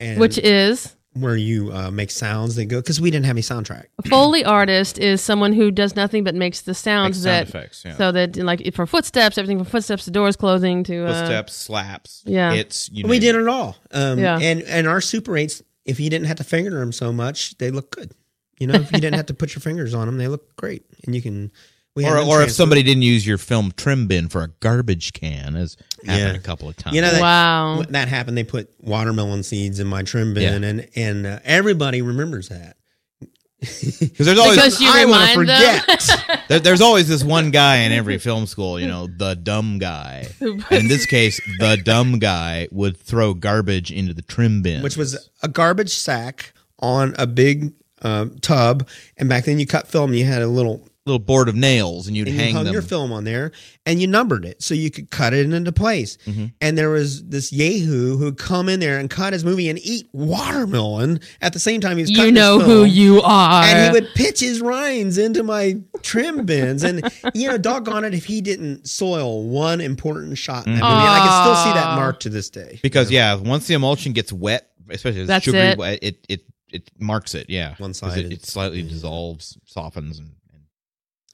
and 0.00 0.18
Which 0.20 0.38
is 0.38 0.94
where 1.12 1.36
you 1.36 1.70
uh, 1.72 1.92
make 1.92 2.10
sounds 2.10 2.56
that 2.56 2.64
go 2.64 2.80
because 2.80 3.00
we 3.00 3.08
didn't 3.08 3.26
have 3.26 3.36
any 3.36 3.42
soundtrack. 3.42 3.84
a 4.04 4.08
Foley 4.08 4.44
artist 4.44 4.98
is 4.98 5.20
someone 5.20 5.52
who 5.52 5.70
does 5.70 5.94
nothing 5.94 6.24
but 6.24 6.34
makes 6.34 6.62
the 6.62 6.74
sounds 6.74 7.18
Makes 7.18 7.22
sound 7.24 7.46
that 7.46 7.48
effects, 7.48 7.84
yeah. 7.84 7.96
so 7.96 8.10
that 8.10 8.36
like 8.36 8.74
for 8.74 8.84
footsteps, 8.84 9.38
everything 9.38 9.58
from 9.58 9.66
footsteps 9.66 10.04
to 10.06 10.10
doors 10.10 10.34
closing 10.34 10.82
to 10.84 11.04
uh, 11.06 11.12
Footsteps, 11.12 11.54
slaps, 11.54 12.24
yeah. 12.26 12.52
hits. 12.52 12.90
You 12.92 13.04
we 13.04 13.12
name 13.12 13.20
did 13.20 13.34
it. 13.36 13.42
it 13.42 13.48
all. 13.48 13.76
Um, 13.92 14.18
Yeah. 14.18 14.38
and 14.42 14.62
and 14.62 14.88
our 14.88 15.00
Super 15.00 15.36
Eights, 15.36 15.62
if 15.84 16.00
you 16.00 16.10
didn't 16.10 16.26
have 16.26 16.38
to 16.38 16.44
finger 16.44 16.80
them 16.80 16.90
so 16.90 17.12
much, 17.12 17.56
they 17.58 17.70
look 17.70 17.92
good. 17.94 18.12
You 18.58 18.66
know, 18.66 18.74
if 18.74 18.90
you 18.90 18.98
didn't 18.98 19.14
have 19.14 19.26
to 19.26 19.34
put 19.34 19.54
your 19.54 19.60
fingers 19.60 19.94
on 19.94 20.06
them, 20.06 20.16
they 20.18 20.26
look 20.28 20.56
great, 20.56 20.82
and 21.06 21.14
you 21.14 21.22
can. 21.22 21.52
We 21.96 22.04
Or, 22.06 22.18
or 22.18 22.42
if 22.42 22.50
somebody 22.50 22.82
didn't 22.82 23.02
use 23.04 23.24
your 23.24 23.38
film 23.38 23.72
trim 23.76 24.08
bin 24.08 24.28
for 24.28 24.42
a 24.42 24.48
garbage 24.60 25.12
can, 25.12 25.54
as 25.54 25.76
happened 26.04 26.32
Yeah. 26.32 26.34
a 26.34 26.38
couple 26.40 26.68
of 26.68 26.76
times. 26.76 26.96
You 26.96 27.02
know 27.02 27.10
that, 27.12 27.20
Wow. 27.20 27.84
that 27.90 28.08
happened. 28.08 28.36
They 28.36 28.42
put 28.44 28.68
watermelon 28.80 29.44
seeds 29.44 29.78
in 29.78 29.86
my 29.86 30.02
trim 30.02 30.34
bin, 30.34 30.62
Yeah. 30.62 30.68
and 30.68 30.88
and 30.96 31.26
uh, 31.26 31.38
everybody 31.44 32.02
remembers 32.02 32.48
that. 32.48 32.76
because 33.60 34.26
there's 34.26 34.38
always 34.38 34.56
Because 34.56 34.80
you 34.80 34.88
I 34.92 35.04
wanna 35.06 35.32
forget. 35.34 36.42
there, 36.48 36.58
there's 36.58 36.80
always 36.82 37.08
this 37.08 37.22
one 37.24 37.50
guy 37.50 37.76
in 37.76 37.92
every 37.92 38.18
film 38.18 38.46
school, 38.46 38.78
you 38.78 38.86
know, 38.88 39.06
the 39.06 39.36
dumb 39.36 39.78
guy. 39.78 40.26
In 40.70 40.88
this 40.88 41.06
case, 41.06 41.40
the 41.60 41.78
dumb 41.82 42.18
guy 42.18 42.68
would 42.72 42.96
throw 42.98 43.32
garbage 43.32 43.90
into 43.90 44.12
the 44.12 44.20
trim 44.22 44.60
bin, 44.62 44.82
which 44.82 44.96
was 44.98 45.30
a 45.42 45.48
garbage 45.48 45.94
sack 45.94 46.52
on 46.80 47.14
a 47.18 47.26
big 47.26 47.72
uh, 48.02 48.26
tub. 48.42 48.86
And 49.16 49.28
back 49.30 49.44
then, 49.44 49.58
you 49.58 49.66
cut 49.66 49.86
film. 49.88 50.12
You 50.12 50.26
had 50.26 50.42
a 50.42 50.46
little, 50.48 50.86
little 51.06 51.18
board 51.18 51.48
of 51.50 51.54
nails, 51.54 52.06
and 52.06 52.16
you'd 52.16 52.28
and 52.28 52.36
you 52.36 52.42
hang 52.42 52.54
hung 52.54 52.64
them. 52.64 52.72
your 52.72 52.80
film 52.80 53.12
on 53.12 53.24
there, 53.24 53.52
and 53.84 54.00
you 54.00 54.06
numbered 54.06 54.44
it 54.46 54.62
so 54.62 54.72
you 54.74 54.90
could 54.90 55.10
cut 55.10 55.34
it 55.34 55.52
into 55.52 55.70
place. 55.70 56.16
Mm-hmm. 56.26 56.46
And 56.62 56.78
there 56.78 56.88
was 56.88 57.24
this 57.26 57.52
yahoo 57.52 58.16
who 58.16 58.24
would 58.24 58.38
come 58.38 58.68
in 58.70 58.80
there 58.80 58.98
and 58.98 59.10
cut 59.10 59.32
his 59.34 59.44
movie 59.44 59.68
and 59.68 59.78
eat 59.80 60.08
watermelon 60.12 61.20
at 61.40 61.52
the 61.52 61.58
same 61.58 61.80
time 61.80 61.96
he 61.96 62.02
was 62.02 62.10
You 62.10 62.16
cutting 62.16 62.34
his 62.34 62.42
know 62.42 62.58
who 62.58 62.84
you 62.84 63.20
are. 63.22 63.64
and 63.64 63.94
he 63.94 64.00
would 64.00 64.08
pitch 64.14 64.40
his 64.40 64.60
rinds 64.60 65.18
into 65.18 65.42
my 65.42 65.76
trim 66.02 66.46
bins. 66.46 66.82
And, 66.82 67.02
you 67.34 67.48
know, 67.48 67.58
doggone 67.58 68.04
it, 68.04 68.14
if 68.14 68.24
he 68.24 68.40
didn't 68.40 68.88
soil 68.88 69.44
one 69.44 69.80
important 69.80 70.38
shot 70.38 70.66
in 70.66 70.72
that 70.74 70.80
movie. 70.82 70.92
And 70.92 71.08
I 71.10 71.18
can 71.18 71.42
still 71.44 71.64
see 71.64 71.72
that 71.78 71.96
mark 71.96 72.20
to 72.20 72.28
this 72.30 72.48
day. 72.50 72.80
because 72.82 73.10
yeah, 73.10 73.34
once 73.34 73.66
the 73.66 73.74
emulsion 73.74 74.12
gets 74.12 74.32
wet, 74.32 74.70
especially 74.88 75.24
That's 75.26 75.44
sugary 75.44 75.68
it. 75.68 75.78
wet, 75.78 75.98
it 76.02 76.24
it 76.28 76.42
it 76.70 76.90
marks 76.98 77.34
it. 77.34 77.48
yeah 77.50 77.74
One-sided. 77.78 78.26
It, 78.26 78.32
it 78.32 78.46
slightly 78.46 78.82
dissolves, 78.82 79.56
softens, 79.64 80.18
and, 80.18 80.30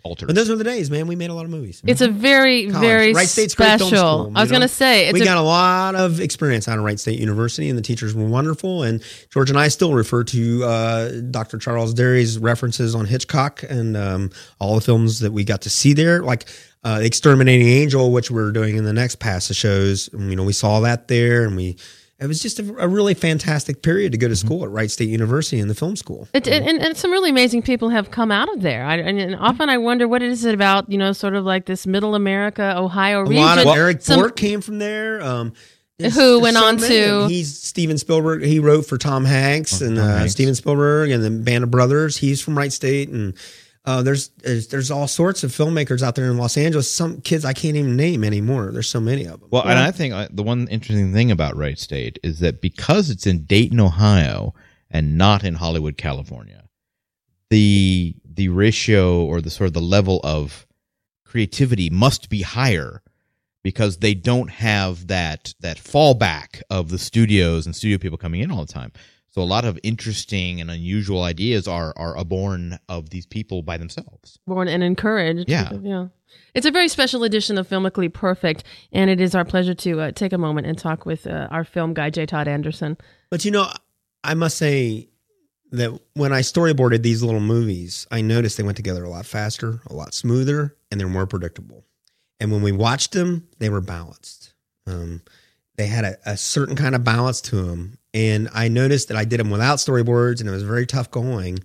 and. 0.05 0.27
But 0.27 0.35
those 0.35 0.49
were 0.49 0.57
the 0.57 0.65
days, 0.65 0.91
man. 0.91 1.07
We 1.07 1.17
made 1.17 1.31
a 1.31 1.35
lot 1.35 1.45
of 1.45 1.51
movies. 1.51 1.83
it's 1.87 2.01
a 2.01 2.09
very, 2.09 2.71
College. 2.71 2.81
very 2.81 3.13
Wright 3.15 3.29
State's 3.29 3.55
great 3.55 3.79
film 3.79 3.91
special. 3.91 4.25
school, 4.25 4.33
I 4.35 4.41
was 4.41 4.51
going 4.51 4.63
to 4.63 4.69
say 4.69 5.09
it's 5.09 5.15
we 5.15 5.23
a, 5.23 5.25
got 5.25 5.37
a 5.37 5.43
lot 5.43 5.95
of 5.95 6.21
experience 6.21 6.69
out 6.69 6.79
of 6.79 6.85
Wright 6.85 6.99
State 6.99 7.19
University, 7.19 7.69
and 7.69 7.79
the 7.79 7.83
teachers 7.83 8.15
were 8.15 8.27
wonderful. 8.27 8.83
And 8.83 9.03
George 9.31 9.51
and 9.51 9.59
I 9.59 9.69
still 9.69 9.95
refer 9.95 10.25
to 10.25 10.65
uh, 10.65 11.11
Dr. 11.31 11.59
Charles 11.59 11.95
Derry's 11.95 12.39
references 12.39 12.95
on 12.95 13.07
Hitchcock 13.07 13.63
and 13.69 13.97
um, 13.97 14.31
all 14.59 14.75
the 14.75 14.81
films 14.81 15.21
that 15.21 15.33
we 15.33 15.45
got 15.45 15.63
to 15.63 15.71
see 15.71 15.93
there, 15.93 16.23
like 16.23 16.49
uh, 16.85 17.01
Exterminating 17.03 17.69
Angel, 17.69 18.11
which 18.11 18.31
we're 18.31 18.53
doing 18.53 18.77
in 18.77 18.85
the 18.85 18.93
next 18.93 19.17
pass 19.17 19.51
of 19.51 19.57
shows. 19.57 20.09
And, 20.13 20.31
you 20.31 20.37
know, 20.37 20.45
we 20.45 20.53
saw 20.53 20.81
that 20.81 21.09
there, 21.09 21.45
and 21.45 21.57
we. 21.57 21.77
It 22.21 22.27
was 22.27 22.43
just 22.43 22.59
a, 22.59 22.77
a 22.79 22.87
really 22.87 23.15
fantastic 23.15 23.83
period 23.83 24.13
to 24.13 24.19
go 24.19 24.29
to 24.29 24.37
school 24.37 24.63
at 24.65 24.71
Wright 24.71 24.91
State 24.91 25.09
University 25.09 25.59
in 25.59 25.69
the 25.69 25.75
film 25.75 25.97
school. 25.97 26.29
It, 26.35 26.47
and, 26.47 26.79
and 26.81 26.97
some 26.97 27.11
really 27.11 27.31
amazing 27.31 27.63
people 27.63 27.89
have 27.89 28.11
come 28.11 28.31
out 28.31 28.53
of 28.53 28.61
there. 28.61 28.85
I, 28.85 28.97
and, 28.97 29.19
and 29.19 29.37
often 29.37 29.71
I 29.71 29.79
wonder 29.79 30.07
what 30.07 30.23
is 30.23 30.45
it 30.45 30.55
about, 30.55 30.91
you 30.91 30.99
know, 30.99 31.13
sort 31.13 31.35
of 31.35 31.45
like 31.45 31.65
this 31.65 31.87
middle 31.87 32.15
America, 32.15 32.75
Ohio 32.77 33.21
A 33.21 33.25
region. 33.25 33.37
lot 33.43 33.59
of 33.59 33.67
Erik 33.69 34.03
Some- 34.03 34.21
Bork 34.21 34.37
came 34.37 34.61
from 34.61 34.79
there. 34.79 35.23
Um, 35.23 35.55
there's- 35.99 36.15
Who 36.15 36.21
there's 36.33 36.43
went 36.43 36.57
so 36.57 36.65
on 36.65 36.77
many 36.77 36.89
to- 36.95 37.27
He's 37.29 37.59
Steven 37.59 37.97
Spielberg. 37.99 38.43
He 38.43 38.59
wrote 38.59 38.87
for 38.87 38.99
Tom 38.99 39.25
Hanks 39.25 39.81
and 39.81 39.97
Tom 39.97 40.05
uh, 40.05 40.17
Hanks. 40.19 40.33
Steven 40.33 40.55
Spielberg 40.55 41.11
and 41.11 41.25
the 41.25 41.31
Band 41.31 41.65
of 41.65 41.71
Brothers. 41.71 42.17
He's 42.19 42.41
from 42.41 42.57
Wright 42.57 42.73
State, 42.73 43.09
and 43.09 43.35
uh, 43.87 44.03
there's, 44.03 44.29
there's 44.29 44.69
there's 44.69 44.91
all 44.91 45.09
sorts 45.09 45.43
of 45.43 45.51
filmmakers 45.51 46.03
out 46.03 46.15
there 46.15 46.31
in 46.31 46.37
Los 46.37 46.57
Angeles. 46.57 46.93
Some 46.93 47.21
kids 47.23 47.45
I 47.45 47.55
can't 47.55 47.77
even 47.77 47.97
name 47.97 48.25
anymore. 48.25 48.71
There's 48.73 48.89
so 48.89 49.01
many 49.01 49.25
of 49.25 49.41
them. 49.41 49.49
Well, 49.51 49.63
and 49.63 49.79
I 49.79 49.91
think 49.91 50.13
uh, 50.13 50.29
the 50.31 50.43
one 50.43 50.69
interesting 50.69 51.13
thing 51.15 51.31
about 51.31 51.57
Wright 51.57 51.79
State 51.79 52.19
is 52.23 52.41
that 52.41 52.61
because 52.61 53.09
it's 53.09 53.27
in 53.27 53.45
Dayton, 53.45 53.81
Ohio, 53.81 54.55
and 54.91 55.17
not 55.17 55.45
in 55.45 55.55
Hollywood, 55.55 55.97
California, 55.97 56.65
the 57.49 58.15
the 58.25 58.49
ratio 58.49 59.25
or 59.25 59.41
the 59.41 59.51
sort 59.51 59.69
of 59.69 59.75
the 59.75 59.81
level 59.81 60.21
of 60.25 60.67
creativity 61.25 61.89
must 61.89 62.29
be 62.29 62.43
higher 62.43 63.03
because 63.63 63.99
they 63.99 64.15
don't 64.15 64.51
have 64.51 65.07
that 65.07 65.55
that 65.61 65.79
fallback 65.79 66.61
of 66.69 66.91
the 66.91 66.99
studios 66.99 67.67
and 67.67 67.75
studio 67.75 67.99
people 67.99 68.19
coming 68.19 68.41
in 68.41 68.51
all 68.51 68.65
the 68.65 68.73
time. 68.73 68.93
So 69.31 69.43
a 69.43 69.45
lot 69.45 69.65
of 69.65 69.79
interesting 69.83 70.61
and 70.61 70.71
unusual 70.71 71.23
ideas 71.23 71.69
are 71.69 71.93
are 71.97 72.25
born 72.25 72.79
of 72.89 73.11
these 73.11 73.27
people 73.27 73.63
by 73.63 73.77
themselves. 73.77 74.39
born 74.47 74.69
and 74.69 74.83
encouraged. 74.83 75.49
Yeah. 75.49 75.73
yeah. 75.83 76.09
It's 76.55 76.67
a 76.67 76.71
very 76.71 76.89
special 76.89 77.25
edition 77.25 77.59
of 77.59 77.69
Filmically 77.69 78.13
Perfect, 78.13 78.65
and 78.93 79.09
it 79.11 79.21
is 79.21 79.35
our 79.35 79.45
pleasure 79.45 79.75
to 79.75 80.01
uh, 80.01 80.11
take 80.13 80.33
a 80.33 80.39
moment 80.39 80.67
and 80.67 80.77
talk 80.77 81.07
with 81.07 81.27
uh, 81.27 81.49
our 81.51 81.65
film 81.65 81.95
guy, 81.95 82.11
J. 82.11 82.27
Todd 82.27 82.49
Anderson. 82.49 82.97
But 83.31 83.45
you 83.45 83.51
know, 83.51 83.69
I 84.25 84.35
must 84.35 84.57
say 84.57 85.09
that 85.73 85.99
when 86.15 86.33
I 86.33 86.41
storyboarded 86.41 87.03
these 87.03 87.23
little 87.23 87.41
movies, 87.41 88.07
I 88.11 88.21
noticed 88.21 88.57
they 88.57 88.63
went 88.65 88.77
together 88.77 89.05
a 89.05 89.11
lot 89.11 89.27
faster, 89.27 89.81
a 89.87 89.95
lot 89.95 90.15
smoother, 90.15 90.77
and 90.91 91.01
they're 91.01 91.09
more 91.09 91.27
predictable. 91.27 91.87
And 92.41 92.51
when 92.51 92.63
we 92.63 92.73
watched 92.73 93.13
them, 93.13 93.49
they 93.59 93.69
were 93.69 93.81
balanced. 93.81 94.55
Um, 94.87 95.23
they 95.77 95.87
had 95.87 96.05
a, 96.05 96.17
a 96.27 96.37
certain 96.37 96.75
kind 96.75 96.95
of 96.95 97.05
balance 97.05 97.41
to 97.43 97.57
them. 97.63 97.99
And 98.13 98.49
I 98.53 98.69
noticed 98.69 99.09
that 99.09 99.17
I 99.17 99.25
did 99.25 99.39
them 99.41 99.51
without 99.51 99.79
storyboards, 99.79 100.41
and 100.41 100.49
it 100.49 100.53
was 100.53 100.63
very 100.63 100.87
tough 100.87 101.11
going. 101.11 101.61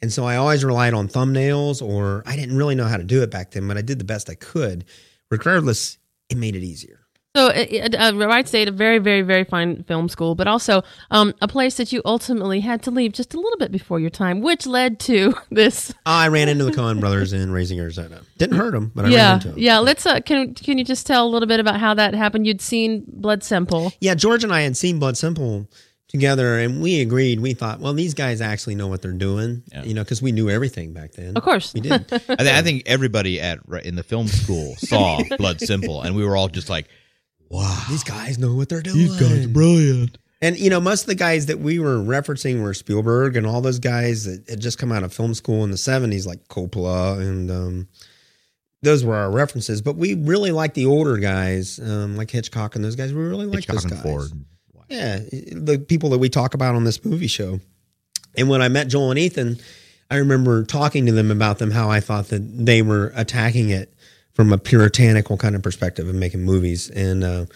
And 0.00 0.12
so 0.12 0.24
I 0.24 0.36
always 0.36 0.64
relied 0.64 0.94
on 0.94 1.08
thumbnails, 1.08 1.82
or 1.82 2.22
I 2.24 2.36
didn't 2.36 2.56
really 2.56 2.74
know 2.74 2.86
how 2.86 2.96
to 2.96 3.04
do 3.04 3.22
it 3.22 3.30
back 3.30 3.50
then, 3.50 3.66
but 3.66 3.76
I 3.76 3.82
did 3.82 3.98
the 3.98 4.04
best 4.04 4.30
I 4.30 4.34
could. 4.34 4.84
Regardless, 5.30 5.98
it 6.28 6.36
made 6.36 6.54
it 6.54 6.62
easier. 6.62 7.08
So, 7.36 7.50
uh, 7.50 8.12
Wright 8.14 8.48
State, 8.48 8.68
a 8.68 8.72
very, 8.72 8.98
very, 8.98 9.22
very 9.22 9.44
fine 9.44 9.84
film 9.84 10.08
school, 10.08 10.34
but 10.34 10.48
also 10.48 10.82
um, 11.10 11.34
a 11.40 11.46
place 11.46 11.76
that 11.76 11.92
you 11.92 12.00
ultimately 12.04 12.58
had 12.60 12.82
to 12.84 12.90
leave 12.90 13.12
just 13.12 13.34
a 13.34 13.36
little 13.36 13.58
bit 13.58 13.70
before 13.70 14.00
your 14.00 14.10
time, 14.10 14.40
which 14.40 14.66
led 14.66 14.98
to 15.00 15.34
this. 15.50 15.92
I 16.06 16.28
ran 16.28 16.48
into 16.48 16.64
the 16.64 16.72
Coen 16.72 16.98
brothers 16.98 17.32
in 17.32 17.52
Raising 17.52 17.78
Arizona. 17.78 18.22
Didn't 18.38 18.56
hurt 18.56 18.72
them, 18.72 18.90
but 18.94 19.04
I 19.04 19.08
ran 19.08 19.12
yeah, 19.12 19.34
into 19.34 19.48
them. 19.50 19.58
yeah. 19.58 19.78
Let's. 19.78 20.06
Uh, 20.06 20.20
can 20.20 20.54
can 20.54 20.78
you 20.78 20.84
just 20.84 21.06
tell 21.06 21.26
a 21.26 21.30
little 21.30 21.46
bit 21.46 21.60
about 21.60 21.78
how 21.78 21.94
that 21.94 22.14
happened? 22.14 22.46
You'd 22.46 22.62
seen 22.62 23.04
Blood 23.06 23.44
Simple. 23.44 23.92
Yeah, 24.00 24.14
George 24.14 24.42
and 24.42 24.52
I 24.52 24.62
had 24.62 24.76
seen 24.76 24.98
Blood 24.98 25.16
Simple 25.16 25.68
together, 26.08 26.58
and 26.58 26.82
we 26.82 27.00
agreed. 27.00 27.40
We 27.40 27.54
thought, 27.54 27.80
well, 27.80 27.92
these 27.92 28.14
guys 28.14 28.40
actually 28.40 28.74
know 28.74 28.88
what 28.88 29.02
they're 29.02 29.12
doing, 29.12 29.62
you 29.84 29.94
know, 29.94 30.02
because 30.02 30.20
we 30.22 30.32
knew 30.32 30.48
everything 30.50 30.92
back 30.92 31.12
then. 31.12 31.36
Of 31.36 31.42
course. 31.42 31.74
we 31.74 31.80
did. 31.80 31.92
I, 32.12 32.18
th- 32.18 32.30
I 32.40 32.62
think 32.62 32.84
everybody 32.86 33.40
at 33.40 33.58
in 33.84 33.94
the 33.94 34.02
film 34.02 34.26
school 34.28 34.74
saw 34.78 35.20
Blood 35.36 35.60
Simple, 35.60 36.02
and 36.02 36.16
we 36.16 36.24
were 36.24 36.36
all 36.36 36.48
just 36.48 36.68
like, 36.68 36.88
"Wow, 37.48 37.84
these 37.88 38.04
guys 38.04 38.38
know 38.38 38.54
what 38.54 38.68
they're 38.68 38.82
doing. 38.82 38.96
These 38.96 39.20
guys 39.20 39.46
are 39.46 39.48
brilliant." 39.48 40.18
And 40.40 40.58
you 40.58 40.70
know, 40.70 40.80
most 40.80 41.02
of 41.02 41.06
the 41.08 41.14
guys 41.14 41.46
that 41.46 41.58
we 41.58 41.78
were 41.78 41.96
referencing 41.96 42.62
were 42.62 42.72
Spielberg 42.72 43.36
and 43.36 43.46
all 43.46 43.60
those 43.60 43.80
guys 43.80 44.24
that 44.24 44.48
had 44.48 44.60
just 44.60 44.78
come 44.78 44.92
out 44.92 45.02
of 45.02 45.12
film 45.12 45.34
school 45.34 45.64
in 45.64 45.70
the 45.70 45.76
seventies, 45.76 46.26
like 46.26 46.46
Coppola, 46.48 47.20
and 47.20 47.50
um, 47.50 47.88
those 48.82 49.04
were 49.04 49.16
our 49.16 49.30
references. 49.30 49.82
But 49.82 49.96
we 49.96 50.14
really 50.14 50.52
liked 50.52 50.74
the 50.74 50.86
older 50.86 51.18
guys, 51.18 51.80
um, 51.80 52.16
like 52.16 52.30
Hitchcock 52.30 52.76
and 52.76 52.84
those 52.84 52.94
guys. 52.94 53.12
We 53.12 53.20
really 53.20 53.46
liked 53.46 53.66
Hitchcock 53.66 53.74
those 53.74 53.84
and 53.84 54.02
guys. 54.02 54.02
Yeah, 54.88 55.18
the 55.18 55.84
people 55.86 56.10
that 56.10 56.18
we 56.18 56.28
talk 56.28 56.54
about 56.54 56.74
on 56.74 56.84
this 56.84 57.04
movie 57.04 57.26
show. 57.26 57.60
And 58.36 58.48
when 58.48 58.62
I 58.62 58.68
met 58.68 58.88
Joel 58.88 59.10
and 59.10 59.18
Ethan, 59.18 59.58
I 60.10 60.16
remember 60.16 60.64
talking 60.64 61.06
to 61.06 61.12
them 61.12 61.30
about 61.30 61.58
them 61.58 61.70
how 61.70 61.90
I 61.90 62.00
thought 62.00 62.28
that 62.28 62.40
they 62.64 62.80
were 62.82 63.12
attacking 63.14 63.70
it 63.70 63.92
from 64.32 64.52
a 64.52 64.58
puritanical 64.58 65.36
kind 65.36 65.54
of 65.54 65.62
perspective 65.62 66.08
of 66.08 66.14
making 66.14 66.42
movies. 66.42 66.88
And 66.90 67.24
uh, 67.24 67.46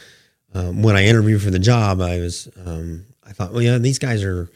um, 0.53 0.83
when 0.83 0.97
I 0.97 1.07
interviewed 1.07 1.41
for 1.43 1.51
the 1.51 1.59
job, 1.59 2.01
I 2.01 2.19
was 2.19 2.49
um, 2.67 3.07
I 3.25 3.33
thought, 3.33 3.53
well, 3.53 3.63
yeah, 3.63 3.79
these 3.79 3.99
guys 3.99 4.23
are. 4.23 4.49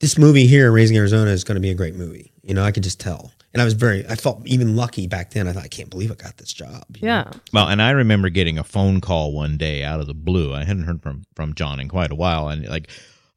This 0.00 0.18
movie 0.18 0.48
here, 0.48 0.72
Raising 0.72 0.96
Arizona, 0.96 1.30
is 1.30 1.44
going 1.44 1.54
to 1.54 1.60
be 1.60 1.70
a 1.70 1.74
great 1.74 1.94
movie. 1.94 2.32
You 2.42 2.54
know, 2.54 2.64
I 2.64 2.72
could 2.72 2.82
just 2.82 2.98
tell. 2.98 3.30
And 3.52 3.60
I 3.60 3.64
was 3.64 3.74
very, 3.74 4.06
I 4.08 4.14
felt 4.14 4.40
even 4.46 4.76
lucky 4.76 5.06
back 5.06 5.30
then. 5.30 5.46
I 5.46 5.52
thought, 5.52 5.64
I 5.64 5.68
can't 5.68 5.90
believe 5.90 6.10
I 6.10 6.14
got 6.14 6.38
this 6.38 6.52
job. 6.52 6.84
you 6.96 7.06
know? 7.06 7.14
Yeah. 7.14 7.32
Well, 7.52 7.68
and 7.68 7.82
I 7.82 7.90
remember 7.90 8.30
getting 8.30 8.58
a 8.58 8.64
phone 8.64 9.00
call 9.00 9.32
one 9.32 9.58
day 9.58 9.84
out 9.84 10.00
of 10.00 10.06
the 10.06 10.14
blue. 10.14 10.54
I 10.54 10.64
hadn't 10.64 10.84
heard 10.84 11.02
from 11.02 11.24
from 11.34 11.54
John 11.54 11.78
in 11.78 11.88
quite 11.88 12.10
a 12.10 12.14
while, 12.14 12.48
and 12.48 12.66
like, 12.68 12.88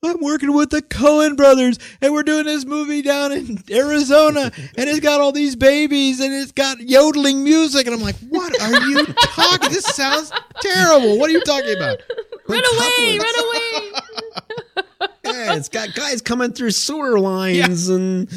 I'm 0.04 0.22
working 0.22 0.54
with 0.54 0.70
the 0.70 0.82
Coen 0.82 1.36
brothers, 1.36 1.80
and 2.02 2.14
we're 2.14 2.24
doing 2.24 2.46
this 2.46 2.64
movie 2.66 3.02
down 3.02 3.32
in 3.32 3.64
Arizona, 3.72 4.52
and 4.78 4.90
it's 4.90 5.00
got 5.00 5.20
all 5.20 5.32
these 5.32 5.56
babies, 5.56 6.20
and 6.20 6.34
it's 6.34 6.52
got 6.52 6.80
yodeling 6.80 7.44
music, 7.44 7.88
and 7.88 7.96
I'm 7.96 8.02
like, 8.02 8.18
what 8.30 8.60
are 8.62 8.88
you 8.88 9.04
talking? 9.06 9.70
This 9.72 9.86
sounds 9.86 10.32
terrible. 10.62 11.18
What 11.18 11.30
are 11.30 11.34
you 11.34 11.42
talking 11.42 11.76
about? 11.76 12.02
Run 12.48 12.64
away! 12.76 13.18
Run 13.18 13.36
away! 13.46 13.92
Yeah, 15.26 15.56
it's 15.56 15.70
got 15.70 15.94
guys 15.96 16.22
coming 16.22 16.54
through 16.54 16.72
sewer 16.72 17.20
lines 17.20 17.90
and 17.90 18.32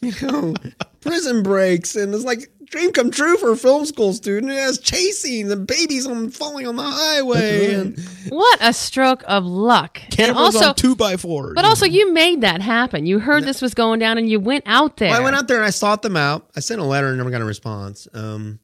you 0.00 0.12
know 0.22 0.54
prison 1.02 1.42
breaks, 1.42 1.94
and 1.94 2.14
it's 2.14 2.24
like 2.24 2.50
dream 2.66 2.92
come 2.92 3.10
true 3.10 3.36
for 3.36 3.52
a 3.52 3.56
film 3.56 3.86
school 3.86 4.12
student. 4.12 4.52
It 4.52 4.56
has 4.56 4.78
chasing 4.78 5.50
and 5.50 5.66
babies 5.66 6.06
on 6.06 6.30
falling 6.30 6.66
on 6.66 6.76
the 6.76 6.82
highway, 6.82 7.74
and 7.74 7.98
what 8.28 8.58
a 8.60 8.72
stroke 8.72 9.22
of 9.26 9.44
luck! 9.44 10.00
and 10.02 10.12
Cameras 10.12 10.36
also, 10.36 10.68
on 10.68 10.74
two 10.74 10.94
by 10.96 11.16
fours. 11.16 11.54
but 11.54 11.64
also, 11.64 11.86
you 11.86 12.12
made 12.12 12.40
that 12.42 12.60
happen. 12.60 13.06
You 13.06 13.18
heard 13.18 13.44
this 13.44 13.62
was 13.62 13.74
going 13.74 14.00
down, 14.00 14.18
and 14.18 14.28
you 14.28 14.40
went 14.40 14.64
out 14.66 14.96
there. 14.96 15.10
Well, 15.10 15.20
I 15.20 15.24
went 15.24 15.36
out 15.36 15.48
there 15.48 15.58
and 15.58 15.66
I 15.66 15.70
sought 15.70 16.02
them 16.02 16.16
out. 16.16 16.48
I 16.56 16.60
sent 16.60 16.80
a 16.80 16.84
letter 16.84 17.08
and 17.08 17.18
never 17.18 17.30
got 17.30 17.40
a 17.40 17.44
response. 17.44 18.08
Um, 18.12 18.60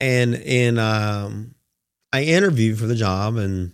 and 0.00 0.34
and 0.34 0.78
um, 0.78 1.54
I 2.12 2.24
interviewed 2.24 2.78
for 2.78 2.86
the 2.86 2.96
job, 2.96 3.36
and 3.36 3.72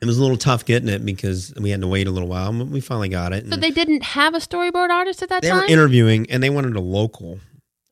it 0.00 0.06
was 0.06 0.16
a 0.16 0.22
little 0.22 0.36
tough 0.36 0.64
getting 0.64 0.88
it 0.88 1.04
because 1.04 1.52
we 1.60 1.70
had 1.70 1.80
to 1.80 1.88
wait 1.88 2.06
a 2.06 2.10
little 2.10 2.28
while. 2.28 2.52
But 2.52 2.68
we 2.68 2.80
finally 2.80 3.08
got 3.08 3.32
it. 3.32 3.48
So 3.48 3.56
they 3.56 3.72
didn't 3.72 4.04
have 4.04 4.34
a 4.34 4.38
storyboard 4.38 4.90
artist 4.90 5.22
at 5.22 5.28
that 5.30 5.42
they 5.42 5.48
time. 5.48 5.58
They 5.58 5.62
were 5.64 5.72
interviewing, 5.72 6.30
and 6.30 6.42
they 6.42 6.50
wanted 6.50 6.76
a 6.76 6.80
local, 6.80 7.40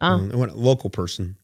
oh, 0.01 0.07
um, 0.07 0.29
they 0.29 0.37
wanted 0.37 0.55
a 0.55 0.59
local 0.59 0.91
person. 0.91 1.37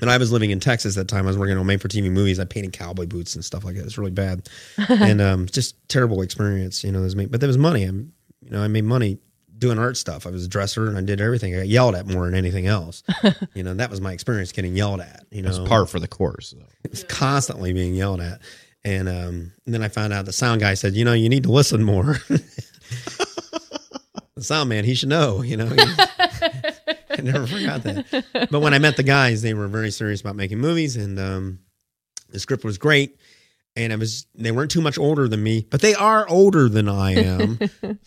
And 0.00 0.10
I 0.10 0.18
was 0.18 0.30
living 0.30 0.50
in 0.50 0.60
Texas 0.60 0.96
at 0.96 1.06
that 1.06 1.14
time. 1.14 1.24
I 1.24 1.28
was 1.28 1.38
working 1.38 1.56
on 1.56 1.64
made 1.64 1.80
for 1.80 1.88
TV 1.88 2.10
movies. 2.10 2.38
I 2.38 2.44
painted 2.44 2.74
cowboy 2.74 3.06
boots 3.06 3.34
and 3.34 3.42
stuff 3.42 3.64
like 3.64 3.76
that. 3.76 3.80
It 3.80 3.84
was 3.84 3.96
really 3.96 4.10
bad, 4.10 4.46
and 4.88 5.22
um, 5.22 5.46
just 5.46 5.76
terrible 5.88 6.20
experience. 6.20 6.84
You 6.84 6.92
know, 6.92 7.00
there's 7.00 7.14
but 7.14 7.40
there 7.40 7.48
was 7.48 7.56
money. 7.56 7.84
I'm, 7.84 8.12
you 8.42 8.50
know, 8.50 8.62
I 8.62 8.68
made 8.68 8.84
money 8.84 9.18
doing 9.58 9.78
art 9.78 9.96
stuff. 9.96 10.26
I 10.26 10.30
was 10.30 10.44
a 10.44 10.48
dresser 10.48 10.86
and 10.86 10.98
I 10.98 11.00
did 11.00 11.20
everything. 11.20 11.54
I 11.54 11.58
got 11.58 11.68
yelled 11.68 11.94
at 11.94 12.06
more 12.06 12.26
than 12.26 12.34
anything 12.34 12.66
else. 12.66 13.02
you 13.54 13.62
know, 13.62 13.74
that 13.74 13.90
was 13.90 14.00
my 14.00 14.12
experience 14.12 14.52
getting 14.52 14.76
yelled 14.76 15.00
at. 15.00 15.24
You 15.30 15.42
know, 15.42 15.52
That's 15.52 15.68
par 15.68 15.86
for 15.86 15.98
the 15.98 16.08
course. 16.08 16.54
Though. 16.56 16.66
it 16.84 16.90
was 16.90 17.04
constantly 17.04 17.72
being 17.72 17.94
yelled 17.94 18.20
at. 18.20 18.40
And, 18.84 19.08
um, 19.08 19.52
and 19.64 19.74
then 19.74 19.82
I 19.82 19.88
found 19.88 20.12
out 20.12 20.26
the 20.26 20.32
sound 20.32 20.60
guy 20.60 20.74
said, 20.74 20.94
you 20.94 21.04
know, 21.04 21.12
you 21.12 21.28
need 21.28 21.44
to 21.44 21.50
listen 21.50 21.82
more. 21.82 22.18
the 22.28 22.42
sound 24.40 24.68
man, 24.68 24.84
he 24.84 24.94
should 24.94 25.08
know, 25.08 25.42
you 25.42 25.56
know. 25.56 25.74
I 27.18 27.22
never 27.22 27.46
forgot 27.46 27.82
that. 27.84 28.48
But 28.50 28.60
when 28.60 28.74
I 28.74 28.78
met 28.78 28.96
the 28.96 29.02
guys, 29.02 29.42
they 29.42 29.54
were 29.54 29.68
very 29.68 29.90
serious 29.90 30.20
about 30.20 30.36
making 30.36 30.58
movies, 30.58 30.96
and 30.96 31.18
um, 31.18 31.58
the 32.30 32.38
script 32.40 32.64
was 32.64 32.78
great. 32.78 33.18
And 33.78 33.92
I 33.92 33.96
was 33.96 34.26
they 34.34 34.52
weren't 34.52 34.70
too 34.70 34.80
much 34.80 34.96
older 34.96 35.28
than 35.28 35.42
me, 35.42 35.66
but 35.70 35.82
they 35.82 35.94
are 35.94 36.26
older 36.30 36.68
than 36.70 36.88
I 36.88 37.12
am. 37.16 37.58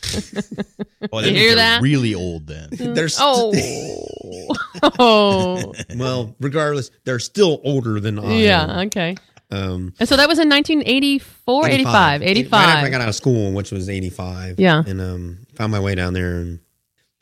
Well, 1.12 1.25
You 1.25 1.32
hear 1.34 1.48
they're 1.50 1.56
that? 1.58 1.82
Really 1.82 2.13
old 2.13 2.48
then. 2.48 2.70
they're 2.72 3.08
st- 3.08 3.24
oh, 3.25 4.48
oh, 5.00 5.74
well, 5.96 6.36
regardless, 6.39 6.92
they're 7.06 7.20
still 7.20 7.62
older 7.63 8.00
than 8.00 8.20
I 8.20 8.24
am. 8.24 8.32
yeah. 8.39 8.80
Okay. 8.82 9.16
Um, 9.50 9.94
And 10.00 10.08
so 10.10 10.18
that 10.18 10.28
was 10.28 10.39
in 10.39 10.50
1984, 10.50 11.68
85, 11.70 12.22
85. 12.22 12.51
Right 12.51 12.70
after 12.70 12.86
I 12.86 12.89
got 12.89 13.01
out 13.01 13.10
of 13.10 13.16
school, 13.16 13.51
which 13.54 13.72
was 13.72 13.89
85. 13.89 14.60
Yeah. 14.60 14.84
And 14.86 15.00
um, 15.01 15.38
found 15.56 15.72
my 15.72 15.80
way 15.80 15.96
down 15.96 16.13
there 16.13 16.34
and 16.39 16.60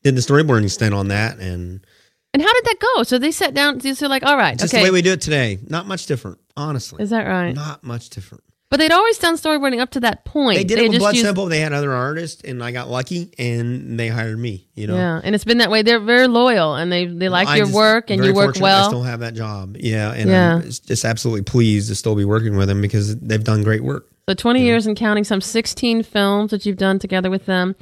did 0.03 0.15
the 0.15 0.21
storyboarding 0.21 0.69
stint 0.69 0.93
on 0.93 1.07
that. 1.09 1.39
And 1.39 1.85
And 2.33 2.41
how 2.41 2.53
did 2.53 2.65
that 2.65 2.77
go? 2.95 3.03
So 3.03 3.17
they 3.17 3.31
sat 3.31 3.53
down. 3.53 3.79
So 3.79 3.93
they're 3.93 4.09
like, 4.09 4.23
all 4.23 4.37
right, 4.37 4.57
just 4.57 4.73
okay. 4.73 4.81
the 4.83 4.87
way 4.89 4.91
we 4.91 5.01
do 5.01 5.13
it 5.13 5.21
today, 5.21 5.59
not 5.67 5.87
much 5.87 6.05
different, 6.05 6.39
honestly. 6.55 7.01
Is 7.03 7.09
that 7.09 7.25
right? 7.27 7.53
Not 7.53 7.83
much 7.83 8.09
different. 8.09 8.43
But 8.69 8.81
they'd 8.81 8.91
always 8.91 9.17
done 9.17 9.35
storyboarding 9.37 9.79
up 9.79 9.91
to 9.91 10.01
that 10.01 10.25
point. 10.25 10.57
They 10.57 10.65
did 10.65 10.79
it 10.79 10.89
with 10.89 10.99
Blood 10.99 11.15
used- 11.15 11.25
Simple. 11.25 11.45
They 11.45 11.61
had 11.61 11.71
other 11.71 11.93
artists, 11.93 12.41
and 12.43 12.62
I 12.62 12.71
got 12.73 12.89
lucky, 12.89 13.31
and 13.39 13.97
they 13.97 14.10
hired 14.10 14.38
me. 14.38 14.67
You 14.75 14.88
know, 14.88 14.95
Yeah, 14.97 15.21
and 15.23 15.33
it's 15.33 15.45
been 15.45 15.60
that 15.60 15.71
way. 15.71 15.83
They're 15.83 16.01
very 16.01 16.27
loyal, 16.27 16.75
and 16.75 16.91
they 16.91 17.05
they 17.05 17.29
like 17.29 17.47
I'm 17.47 17.57
your 17.60 17.71
work, 17.71 18.10
and 18.10 18.23
you 18.25 18.33
work 18.33 18.57
well. 18.60 18.83
I 18.83 18.88
still 18.89 19.03
have 19.03 19.21
that 19.21 19.36
job. 19.36 19.77
Yeah, 19.79 20.12
and 20.12 20.29
Yeah. 20.29 20.55
I'm 20.57 20.63
just 20.63 21.05
absolutely 21.05 21.43
pleased 21.43 21.88
to 21.88 21.95
still 21.95 22.15
be 22.15 22.25
working 22.25 22.57
with 22.57 22.67
them 22.67 22.81
because 22.81 23.15
they've 23.15 23.41
done 23.43 23.63
great 23.63 23.86
work. 23.86 24.05
so 24.27 24.33
20 24.36 24.62
years 24.62 24.86
and 24.86 24.97
counting, 24.97 25.23
some 25.23 25.39
16 25.39 26.03
films 26.03 26.51
that 26.51 26.65
you've 26.65 26.75
done 26.75 26.99
together 26.99 27.29
with 27.29 27.45
them, 27.45 27.73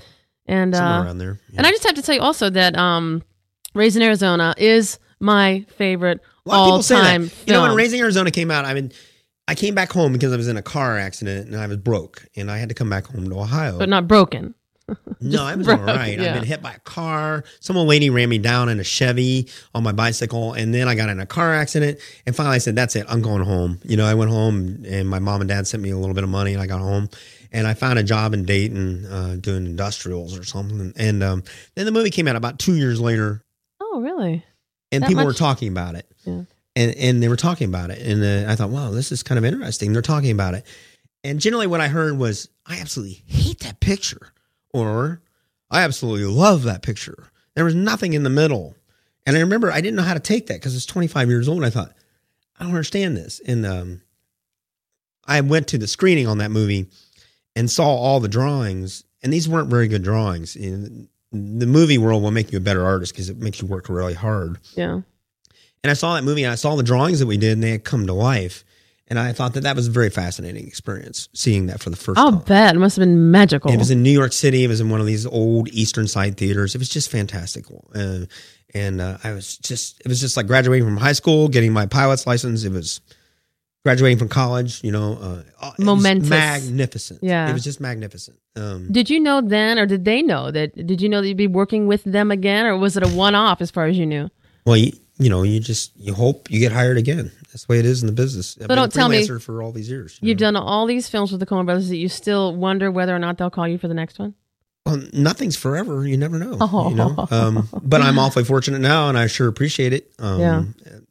and 0.47 0.75
Somewhere 0.75 0.99
uh, 0.99 1.03
around 1.03 1.17
there. 1.17 1.39
Yeah. 1.49 1.57
and 1.59 1.67
I 1.67 1.71
just 1.71 1.83
have 1.85 1.95
to 1.95 2.01
tell 2.01 2.15
you 2.15 2.21
also 2.21 2.49
that 2.49 2.77
um, 2.77 3.23
Raising 3.73 4.01
Arizona 4.03 4.53
is 4.57 4.99
my 5.19 5.65
favorite 5.77 6.21
A 6.45 6.49
lot 6.49 6.55
of 6.55 6.59
all 6.59 6.67
people 6.67 6.83
say 6.83 6.95
that. 6.95 7.03
time 7.03 7.31
You 7.45 7.53
know, 7.53 7.61
when 7.63 7.75
Raising 7.75 7.99
Arizona 8.01 8.31
came 8.31 8.51
out, 8.51 8.65
I 8.65 8.73
mean, 8.73 8.91
I 9.47 9.55
came 9.55 9.75
back 9.75 9.91
home 9.91 10.13
because 10.13 10.33
I 10.33 10.37
was 10.37 10.47
in 10.47 10.57
a 10.57 10.61
car 10.61 10.97
accident 10.97 11.47
and 11.47 11.57
I 11.57 11.67
was 11.67 11.77
broke, 11.77 12.25
and 12.35 12.49
I 12.49 12.57
had 12.57 12.69
to 12.69 12.75
come 12.75 12.89
back 12.89 13.05
home 13.07 13.29
to 13.29 13.39
Ohio. 13.39 13.77
but 13.77 13.89
not 13.89 14.07
broken. 14.07 14.55
no, 15.19 15.43
I 15.43 15.55
was 15.55 15.65
broke, 15.65 15.79
all 15.79 15.87
right. 15.87 16.19
yeah. 16.19 16.27
I've 16.27 16.33
been 16.35 16.43
hit 16.43 16.61
by 16.61 16.73
a 16.73 16.79
car. 16.79 17.43
Some 17.59 17.75
old 17.75 17.87
lady 17.87 18.11
ran 18.11 18.29
me 18.29 18.37
down 18.37 18.69
in 18.69 18.79
a 18.79 18.83
Chevy 18.83 19.49
on 19.73 19.81
my 19.81 19.91
bicycle, 19.91 20.53
and 20.53 20.73
then 20.75 20.87
I 20.87 20.93
got 20.93 21.09
in 21.09 21.19
a 21.19 21.25
car 21.25 21.55
accident. 21.55 21.97
And 22.27 22.35
finally, 22.35 22.55
I 22.55 22.59
said, 22.59 22.75
"That's 22.75 22.95
it. 22.95 23.05
I'm 23.09 23.23
going 23.23 23.41
home." 23.43 23.79
You 23.83 23.97
know, 23.97 24.05
I 24.05 24.13
went 24.13 24.29
home, 24.29 24.83
and 24.87 25.09
my 25.09 25.17
mom 25.17 25.41
and 25.41 25.47
dad 25.47 25.65
sent 25.65 25.81
me 25.81 25.89
a 25.89 25.97
little 25.97 26.13
bit 26.13 26.23
of 26.23 26.29
money, 26.29 26.53
and 26.53 26.61
I 26.61 26.67
got 26.67 26.81
home. 26.81 27.09
And 27.55 27.65
I 27.67 27.73
found 27.73 27.97
a 27.97 28.03
job 28.03 28.33
in 28.33 28.43
Dayton 28.43 29.05
uh, 29.05 29.37
doing 29.39 29.65
industrials 29.65 30.37
or 30.37 30.43
something. 30.43 30.91
And 30.97 31.23
um, 31.23 31.43
then 31.75 31.85
the 31.85 31.91
movie 31.91 32.09
came 32.09 32.27
out 32.27 32.35
about 32.35 32.59
two 32.59 32.75
years 32.75 32.99
later, 32.99 33.41
Oh, 33.79 34.01
really? 34.01 34.43
and 34.91 35.03
That 35.03 35.07
people 35.07 35.25
were 35.25 35.33
talking 35.33 35.69
about 35.69 35.95
it. 35.95 36.05
Yeah. 36.25 36.41
And 36.75 36.93
and 36.95 37.23
they 37.23 37.29
were 37.29 37.37
talking 37.37 37.69
about 37.69 37.89
it, 37.91 37.99
and 38.05 38.21
uh, 38.21 38.51
I 38.51 38.57
thought, 38.57 38.69
wow, 38.69 38.91
this 38.91 39.13
is 39.13 39.23
kind 39.23 39.37
of 39.39 39.45
interesting. 39.45 39.93
They're 39.93 40.01
talking 40.01 40.31
about 40.31 40.55
it, 40.55 40.65
and 41.23 41.39
generally, 41.39 41.67
what 41.67 41.79
I 41.79 41.87
heard 41.87 42.17
was, 42.17 42.49
I 42.65 42.81
absolutely 42.81 43.23
hate 43.27 43.61
that 43.61 43.79
picture, 43.79 44.33
or 44.73 45.21
I 45.71 45.83
absolutely 45.83 46.25
love 46.25 46.63
that 46.63 46.81
picture. 46.81 47.29
There 47.55 47.63
was 47.63 47.75
nothing 47.75 48.11
in 48.11 48.23
the 48.23 48.29
middle, 48.29 48.75
and 49.25 49.37
I 49.37 49.39
remember 49.39 49.71
I 49.71 49.79
didn't 49.79 49.95
know 49.95 50.03
how 50.03 50.15
to 50.15 50.19
take 50.19 50.47
that 50.47 50.55
because 50.55 50.75
it's 50.75 50.85
25 50.85 51.29
years 51.29 51.47
old. 51.47 51.59
And 51.59 51.65
I 51.65 51.69
thought, 51.69 51.93
I 52.59 52.63
don't 52.63 52.71
understand 52.73 53.15
this, 53.15 53.39
and 53.47 53.65
um, 53.65 54.01
I 55.25 55.39
went 55.39 55.69
to 55.69 55.77
the 55.77 55.87
screening 55.87 56.27
on 56.27 56.39
that 56.39 56.51
movie 56.51 56.87
and 57.55 57.69
saw 57.69 57.87
all 57.87 58.19
the 58.19 58.27
drawings, 58.27 59.03
and 59.23 59.31
these 59.31 59.47
weren't 59.47 59.69
very 59.69 59.87
good 59.87 60.03
drawings. 60.03 60.55
And 60.55 61.07
the 61.31 61.65
movie 61.65 61.97
world 61.97 62.23
will 62.23 62.31
make 62.31 62.51
you 62.51 62.57
a 62.57 62.61
better 62.61 62.85
artist 62.85 63.13
because 63.13 63.29
it 63.29 63.37
makes 63.37 63.61
you 63.61 63.67
work 63.67 63.89
really 63.89 64.13
hard. 64.13 64.57
Yeah. 64.75 65.01
And 65.83 65.91
I 65.91 65.93
saw 65.93 66.15
that 66.15 66.23
movie 66.23 66.43
and 66.43 66.51
I 66.51 66.55
saw 66.55 66.75
the 66.75 66.83
drawings 66.83 67.19
that 67.19 67.27
we 67.27 67.37
did 67.37 67.53
and 67.53 67.63
they 67.63 67.71
had 67.71 67.83
come 67.83 68.07
to 68.07 68.13
life. 68.13 68.63
And 69.07 69.19
I 69.19 69.33
thought 69.33 69.53
that 69.53 69.61
that 69.61 69.75
was 69.75 69.87
a 69.87 69.91
very 69.91 70.09
fascinating 70.09 70.65
experience 70.67 71.29
seeing 71.33 71.67
that 71.67 71.79
for 71.79 71.91
the 71.91 71.95
1st 71.95 72.13
I'll 72.17 72.31
time. 72.31 72.39
bet 72.39 72.75
it 72.75 72.79
must 72.79 72.95
have 72.95 73.03
been 73.03 73.29
magical. 73.29 73.71
It 73.71 73.77
was 73.77 73.91
in 73.91 74.01
New 74.01 74.11
York 74.11 74.33
City. 74.33 74.63
It 74.63 74.67
was 74.67 74.81
in 74.81 74.89
one 74.89 74.99
of 74.99 75.05
these 75.05 75.27
old 75.27 75.67
Eastern 75.69 76.07
Side 76.07 76.37
theaters. 76.37 76.73
It 76.73 76.79
was 76.79 76.89
just 76.89 77.11
fantastic. 77.11 77.65
Uh, 77.93 78.21
and 78.73 78.99
uh, 78.99 79.19
I 79.23 79.33
was 79.33 79.57
just, 79.57 79.99
it 80.01 80.07
was 80.07 80.19
just 80.19 80.35
like 80.37 80.47
graduating 80.47 80.87
from 80.87 80.97
high 80.97 81.13
school, 81.13 81.49
getting 81.49 81.71
my 81.71 81.85
pilot's 81.85 82.25
license. 82.25 82.63
It 82.63 82.71
was 82.71 82.99
graduating 83.85 84.17
from 84.17 84.27
college, 84.27 84.83
you 84.83 84.91
know. 84.91 85.43
Uh, 85.61 85.71
Momentous. 85.79 86.27
magnificent. 86.29 87.19
Yeah. 87.21 87.47
It 87.49 87.53
was 87.53 87.63
just 87.63 87.79
magnificent. 87.79 88.37
Um, 88.55 88.91
Did 88.91 89.09
you 89.11 89.19
know 89.19 89.41
then, 89.41 89.77
or 89.77 89.85
did 89.85 90.03
they 90.05 90.21
know 90.23 90.49
that? 90.49 90.75
Did 90.87 91.01
you 91.01 91.07
know 91.07 91.21
that 91.21 91.27
you'd 91.27 91.37
be 91.37 91.45
working 91.47 91.85
with 91.85 92.03
them 92.03 92.31
again, 92.31 92.65
or 92.65 92.77
was 92.77 92.97
it 92.97 93.03
a 93.03 93.07
one-off 93.09 93.61
as 93.61 93.69
far 93.71 93.85
as 93.85 93.97
you 93.97 94.05
knew? 94.05 94.29
well, 94.65 94.75
you, 94.75 94.91
you 95.19 95.29
know, 95.29 95.43
you 95.43 95.59
just, 95.59 95.91
you 95.95 96.11
hope 96.13 96.49
you 96.49 96.59
get 96.59 96.71
hired 96.71 96.97
again. 96.97 97.31
That's 97.51 97.65
the 97.65 97.71
way 97.73 97.79
it 97.79 97.85
is 97.85 98.01
in 98.01 98.07
the 98.07 98.13
business. 98.13 98.57
I've 98.59 98.67
been 98.67 98.77
don't 98.77 98.87
a 98.87 98.97
tell 98.97 99.07
me- 99.07 99.25
for 99.39 99.61
all 99.61 99.71
these 99.71 99.87
years. 99.89 100.17
you 100.21 100.29
You've 100.29 100.39
know. 100.39 100.47
done 100.51 100.55
all 100.57 100.87
these 100.87 101.07
films 101.07 101.31
with 101.31 101.39
the 101.39 101.45
Coen 101.45 101.65
Brothers 101.65 101.87
that 101.89 101.97
you 101.97 102.09
still 102.09 102.55
wonder 102.55 102.89
whether 102.91 103.15
or 103.15 103.19
not 103.19 103.37
they'll 103.37 103.51
call 103.51 103.67
you 103.67 103.77
for 103.77 103.87
the 103.87 103.93
next 103.93 104.17
one. 104.17 104.33
Well, 104.85 105.01
nothing's 105.13 105.55
forever. 105.55 106.07
You 106.07 106.17
never 106.17 106.37
know. 106.39 106.57
Oh. 106.59 106.89
You 106.89 106.95
know. 107.01 107.27
Um, 107.31 107.69
but 107.83 108.01
I'm 108.01 108.17
awfully 108.19 108.43
fortunate 108.43 108.79
now, 108.81 109.07
and 109.09 109.17
I 109.17 109.27
sure 109.27 109.47
appreciate 109.47 109.93
it. 109.93 110.11
Um, 110.19 110.39
Yeah. 110.39 110.63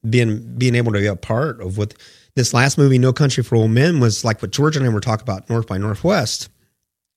Being 0.09 0.57
being 0.59 0.75
able 0.75 0.93
to 0.93 0.99
be 0.99 1.07
a 1.07 1.17
part 1.17 1.61
of 1.63 1.79
what 1.79 1.95
this 2.37 2.53
last 2.53 2.79
movie, 2.79 2.99
No 2.99 3.13
Country 3.13 3.43
for 3.43 3.57
Old 3.57 3.71
Men, 3.71 4.01
was 4.01 4.25
like. 4.25 4.43
What 4.43 4.51
George 4.51 4.77
and 4.77 4.85
I 4.85 4.89
were 4.89 5.01
talking 5.01 5.23
about, 5.23 5.49
North 5.49 5.67
by 5.67 5.79
Northwest, 5.79 6.49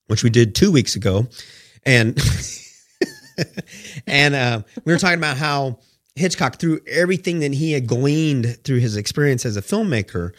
which 0.07 0.23
we 0.23 0.29
did 0.29 0.55
two 0.55 0.71
weeks 0.71 0.95
ago, 0.95 1.27
and 1.85 2.19
and 4.07 4.35
uh, 4.35 4.61
we 4.85 4.93
were 4.93 4.99
talking 4.99 5.17
about 5.17 5.37
how 5.37 5.79
Hitchcock, 6.17 6.57
threw 6.57 6.79
everything 6.87 7.39
that 7.39 7.53
he 7.53 7.71
had 7.71 7.87
gleaned 7.87 8.57
through 8.63 8.79
his 8.79 8.97
experience 8.97 9.45
as 9.45 9.55
a 9.55 9.61
filmmaker. 9.61 10.33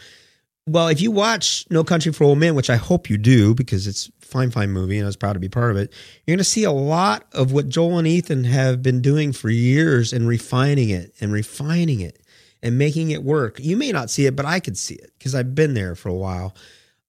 Well, 0.67 0.89
if 0.89 1.01
you 1.01 1.11
watch 1.11 1.65
No 1.71 1.83
Country 1.83 2.13
for 2.13 2.25
Old 2.25 2.39
Men, 2.39 2.55
which 2.55 2.69
I 2.69 2.77
hope 2.77 3.09
you 3.09 3.17
do 3.17 3.55
because 3.55 3.87
it's 3.87 4.11
fine, 4.21 4.51
fine 4.51 4.71
movie, 4.71 4.99
and 4.99 5.07
I 5.07 5.09
was 5.09 5.17
proud 5.17 5.33
to 5.35 5.39
be 5.39 5.49
part 5.49 5.71
of 5.71 5.77
it. 5.79 5.93
You're 6.27 6.35
going 6.35 6.39
to 6.39 6.45
see 6.45 6.65
a 6.65 6.73
lot 6.73 7.25
of 7.33 7.53
what 7.53 7.69
Joel 7.69 7.99
and 7.99 8.07
Ethan 8.07 8.45
have 8.45 8.83
been 8.83 9.01
doing 9.01 9.33
for 9.33 9.49
years 9.49 10.13
and 10.13 10.29
refining 10.29 10.91
it 10.91 11.15
and 11.21 11.33
refining 11.33 12.01
it 12.01 12.21
and 12.63 12.79
making 12.79 13.11
it 13.11 13.23
work. 13.23 13.59
You 13.61 13.77
may 13.77 13.93
not 13.93 14.11
see 14.11 14.27
it, 14.27 14.37
but 14.37 14.47
I 14.47 14.61
could 14.61 14.77
see 14.77 14.95
it 14.95 15.13
because 15.19 15.35
I've 15.35 15.55
been 15.55 15.75
there 15.75 15.95
for 15.95 16.09
a 16.09 16.15
while. 16.15 16.55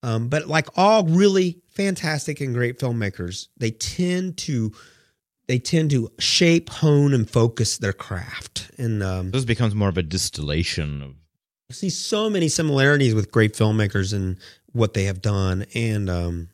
Um, 0.02 0.30
but 0.30 0.48
like 0.48 0.68
all 0.78 1.04
really 1.04 1.62
fantastic 1.72 2.40
and 2.42 2.54
great 2.54 2.80
filmmakers, 2.80 3.48
they 3.58 3.72
tend 3.72 4.38
to 4.40 4.72
they 5.48 5.58
tend 5.58 5.90
to 5.90 6.12
shape, 6.20 6.70
hone, 6.70 7.12
and 7.12 7.28
focus 7.28 7.80
their 7.80 7.92
craft. 7.92 8.70
And 8.78 9.02
um, 9.02 9.32
This 9.32 9.46
becomes 9.46 9.74
more 9.74 9.90
of 9.90 9.98
a 9.98 10.04
distillation 10.04 11.02
of 11.02 11.16
I 11.72 11.74
see 11.74 11.90
so 11.90 12.30
many 12.30 12.50
similarities 12.50 13.14
with 13.14 13.32
great 13.32 13.54
filmmakers 13.54 14.14
and 14.14 14.38
what 14.72 14.94
they 14.94 15.04
have 15.06 15.22
done, 15.22 15.66
and 15.76 16.10
um, 16.10 16.50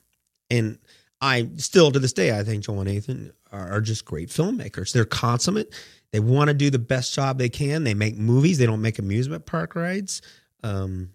and 0.49 0.77
I 1.21 1.49
still 1.57 1.91
to 1.91 1.99
this 1.99 2.13
day 2.13 2.37
I 2.37 2.43
think 2.43 2.63
Joel 2.63 2.81
and 2.81 2.89
Ethan 2.89 3.33
are, 3.51 3.73
are 3.73 3.81
just 3.81 4.05
great 4.05 4.29
filmmakers. 4.29 4.91
They're 4.91 5.05
consummate. 5.05 5.73
They 6.15 6.21
want 6.21 6.47
to 6.47 6.53
do 6.53 6.69
the 6.69 6.79
best 6.79 7.13
job 7.13 7.37
they 7.37 7.49
can. 7.49 7.83
They 7.83 7.93
make 7.93 8.17
movies. 8.17 8.57
They 8.57 8.65
don't 8.65 8.81
make 8.81 8.99
amusement 8.99 9.45
park 9.45 9.75
rides. 9.75 10.21
Um, 10.63 11.09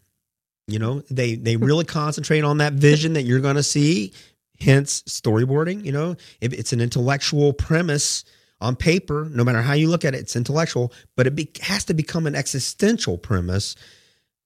you 0.66 0.78
know, 0.78 1.00
they 1.10 1.36
they 1.36 1.56
really 1.56 1.86
concentrate 1.86 2.44
on 2.44 2.58
that 2.58 2.74
vision 2.74 3.14
that 3.14 3.22
you're 3.22 3.40
going 3.40 3.56
to 3.56 3.62
see. 3.62 4.12
Hence, 4.60 5.00
storyboarding. 5.04 5.86
You 5.86 5.92
know, 5.92 6.16
if 6.42 6.52
it's 6.52 6.74
an 6.74 6.82
intellectual 6.82 7.54
premise 7.54 8.26
on 8.60 8.76
paper, 8.76 9.26
no 9.32 9.42
matter 9.42 9.62
how 9.62 9.72
you 9.72 9.88
look 9.88 10.04
at 10.04 10.14
it, 10.14 10.18
it's 10.18 10.36
intellectual, 10.36 10.92
but 11.16 11.26
it 11.26 11.34
be, 11.34 11.50
has 11.62 11.86
to 11.86 11.94
become 11.94 12.26
an 12.26 12.34
existential 12.34 13.16
premise 13.16 13.76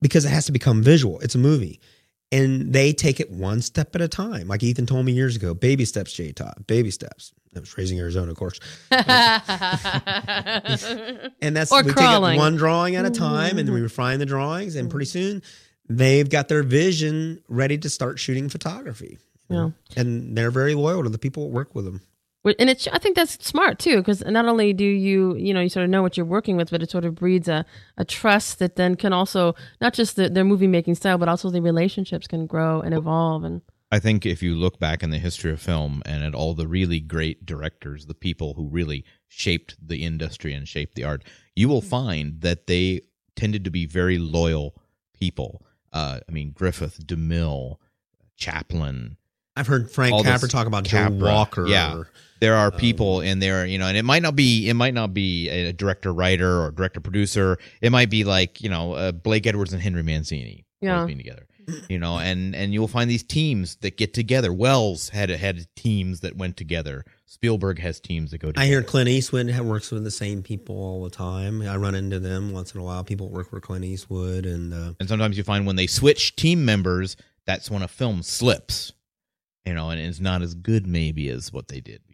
because 0.03 0.25
it 0.25 0.29
has 0.31 0.47
to 0.47 0.53
become 0.53 0.85
visual. 0.85 1.19
It's 1.19 1.35
a 1.35 1.39
movie. 1.39 1.81
And 2.31 2.73
they 2.73 2.93
take 2.93 3.19
it 3.19 3.29
one 3.29 3.61
step 3.61 3.97
at 3.97 4.01
a 4.01 4.07
time. 4.07 4.47
Like 4.47 4.63
Ethan 4.63 4.87
told 4.87 5.05
me 5.05 5.11
years 5.11 5.35
ago, 5.35 5.53
baby 5.53 5.85
steps, 5.85 6.13
J 6.13 6.31
Todd, 6.31 6.65
baby 6.69 6.93
steps. 6.93 7.33
That 7.55 7.61
was 7.61 7.77
raising 7.79 7.99
Arizona, 7.99 8.33
of 8.33 8.37
course. 8.37 8.61
And 11.41 11.57
that's 11.57 11.71
Or 11.73 11.83
we 11.83 11.93
crawling. 11.93 12.35
take 12.35 12.39
one 12.39 12.57
drawing 12.57 12.97
at 12.97 13.05
a 13.05 13.11
time 13.11 13.59
and 13.59 13.67
then 13.67 13.73
we 13.73 13.79
mm-hmm. 13.79 13.85
refine 13.85 14.19
the 14.19 14.27
drawings. 14.27 14.77
And 14.77 14.91
pretty 14.91 15.07
mm-hmm. 15.07 15.39
soon 15.39 15.43
they've 15.89 16.29
got 16.29 16.49
their 16.49 16.63
vision 16.63 17.43
ready 17.49 17.79
to 17.79 17.89
start 17.89 18.19
shooting 18.19 18.49
photography. 18.49 19.19
Yeah. 19.49 19.71
And 19.97 20.37
they're 20.37 20.51
very 20.51 20.75
loyal 20.75 21.03
to 21.03 21.11
the 21.11 21.19
people 21.19 21.45
that 21.45 21.55
work 21.55 21.75
with 21.75 21.85
them. 21.85 22.01
And 22.59 22.69
it's 22.69 22.87
I 22.89 22.99
think 22.99 23.17
that's 23.17 23.43
smart 23.45 23.79
too 23.79 23.99
because 23.99 24.23
not 24.23 24.45
only 24.45 24.75
do 24.75 24.85
you 24.85 25.35
you 25.37 25.55
know 25.55 25.61
you 25.61 25.71
sort 25.71 25.85
of 25.85 25.91
know 25.91 26.03
what 26.03 26.19
you're 26.19 26.27
working 26.27 26.59
with, 26.59 26.71
but 26.71 26.83
it 26.83 26.91
sort 26.91 27.07
of 27.07 27.15
breeds 27.15 27.49
a, 27.49 27.65
a 27.97 28.05
trust 28.05 28.59
that 28.59 28.77
then 28.77 28.97
can 28.97 29.15
also 29.15 29.55
not 29.81 29.95
just 29.95 30.17
the, 30.17 30.29
their 30.29 30.45
movie 30.45 30.67
making 30.67 30.95
style, 30.95 31.17
but 31.17 31.29
also 31.29 31.49
the 31.49 31.63
relationships 31.63 32.27
can 32.27 32.47
grow 32.47 32.83
and 32.83 32.95
evolve. 32.95 33.45
And 33.45 33.63
I 33.93 33.99
think 34.01 34.27
if 34.27 34.43
you 34.43 34.55
look 34.57 34.81
back 34.81 35.03
in 35.03 35.11
the 35.11 35.19
history 35.19 35.53
of 35.53 35.61
film 35.61 36.03
and 36.05 36.25
at 36.25 36.35
all 36.35 36.55
the 36.55 36.67
really 36.67 36.99
great 37.01 37.47
directors, 37.47 38.07
the 38.07 38.15
people 38.15 38.55
who 38.55 38.69
really 38.69 39.05
shaped 39.29 39.77
the 39.81 40.03
industry 40.03 40.53
and 40.53 40.67
shaped 40.67 40.95
the 40.97 41.05
art, 41.05 41.23
you 41.55 41.69
will 41.69 41.83
find 41.83 42.41
that 42.41 42.67
they 42.67 43.03
tended 43.37 43.65
to 43.65 43.71
be 43.71 43.87
very 43.87 44.19
loyal 44.19 44.75
people. 45.13 45.65
Uh, 45.93 46.19
I 46.29 46.33
mean, 46.33 46.51
Griffith, 46.51 47.07
DeMille, 47.07 47.77
Chaplin, 48.37 49.17
I've 49.57 49.69
heard 49.69 49.89
Frank 49.91 50.25
Capra 50.25 50.49
talk 50.49 50.67
about 50.67 50.83
Joe 50.83 50.97
Capra. 51.05 51.17
Walker. 51.19 51.67
Yeah. 51.69 52.03
there 52.41 52.57
are 52.57 52.73
people 52.73 53.21
in 53.21 53.39
there, 53.39 53.65
you 53.65 53.79
know, 53.79 53.87
and 53.87 53.97
it 53.97 54.03
might 54.05 54.23
not 54.23 54.35
be 54.35 54.69
it 54.69 54.75
might 54.75 54.95
not 54.95 55.15
be 55.15 55.49
a 55.49 55.73
director 55.73 56.13
writer 56.13 56.61
or 56.63 56.73
director 56.73 56.99
producer. 57.01 57.59
It 57.81 57.93
might 57.93 58.11
be 58.11 58.25
like 58.25 58.61
you 58.61 58.69
know 58.69 58.95
uh, 58.95 59.13
Blake 59.13 59.47
Edwards 59.47 59.73
and 59.73 59.81
Henry 59.81 60.03
Mancini 60.03 60.67
Yeah. 60.81 61.05
being 61.07 61.19
together, 61.19 61.47
you 61.89 61.99
know, 61.99 62.19
and 62.19 62.55
and 62.55 62.73
you'll 62.73 62.89
find 62.89 63.11
these 63.11 63.23
teams 63.23 63.77
that 63.77 63.97
get 63.97 64.15
together. 64.15 64.53
Welles 64.53 65.11
had 65.11 65.31
had 65.31 65.67
teams 65.77 66.21
that 66.21 66.37
went 66.37 66.57
together. 66.57 67.05
Spielberg 67.27 67.79
has 67.81 68.01
teams 68.01 68.31
that 68.31 68.39
go 68.39 68.49
together. 68.49 68.65
I 68.65 68.67
hear 68.67 68.83
Clint 68.83 69.09
Eastwood 69.09 69.51
works 69.61 69.91
with 69.91 70.05
the 70.05 70.11
same 70.11 70.43
people 70.43 70.77
all 70.77 71.05
the 71.05 71.11
time. 71.11 71.63
I 71.63 71.77
run 71.77 71.95
into 71.95 72.21
them 72.21 72.53
once 72.53 72.75
in 72.75 72.81
a 72.81 72.85
while. 72.85 73.03
People 73.05 73.29
work 73.29 73.51
for 73.51 73.61
Clint 73.61 73.85
Eastwood, 73.85 74.47
and 74.47 74.73
uh, 74.73 74.93
and 75.01 75.09
sometimes 75.09 75.37
you 75.37 75.45
find 75.45 75.67
when 75.67 75.77
they 75.77 75.87
switch 75.87 76.37
team 76.37 76.65
members, 76.65 77.17
that's 77.47 77.71
when 77.71 77.83
a 77.83 77.89
film 77.89 78.23
slips, 78.23 78.93
you 79.65 79.75
know, 79.75 79.91
and 79.91 80.01
it's 80.01 80.21
not 80.21 80.43
as 80.43 80.55
good 80.55 80.87
maybe 80.87 81.29
as 81.29 81.53
what 81.53 81.69
they 81.69 81.81
did 81.81 82.01
before. 82.07 82.14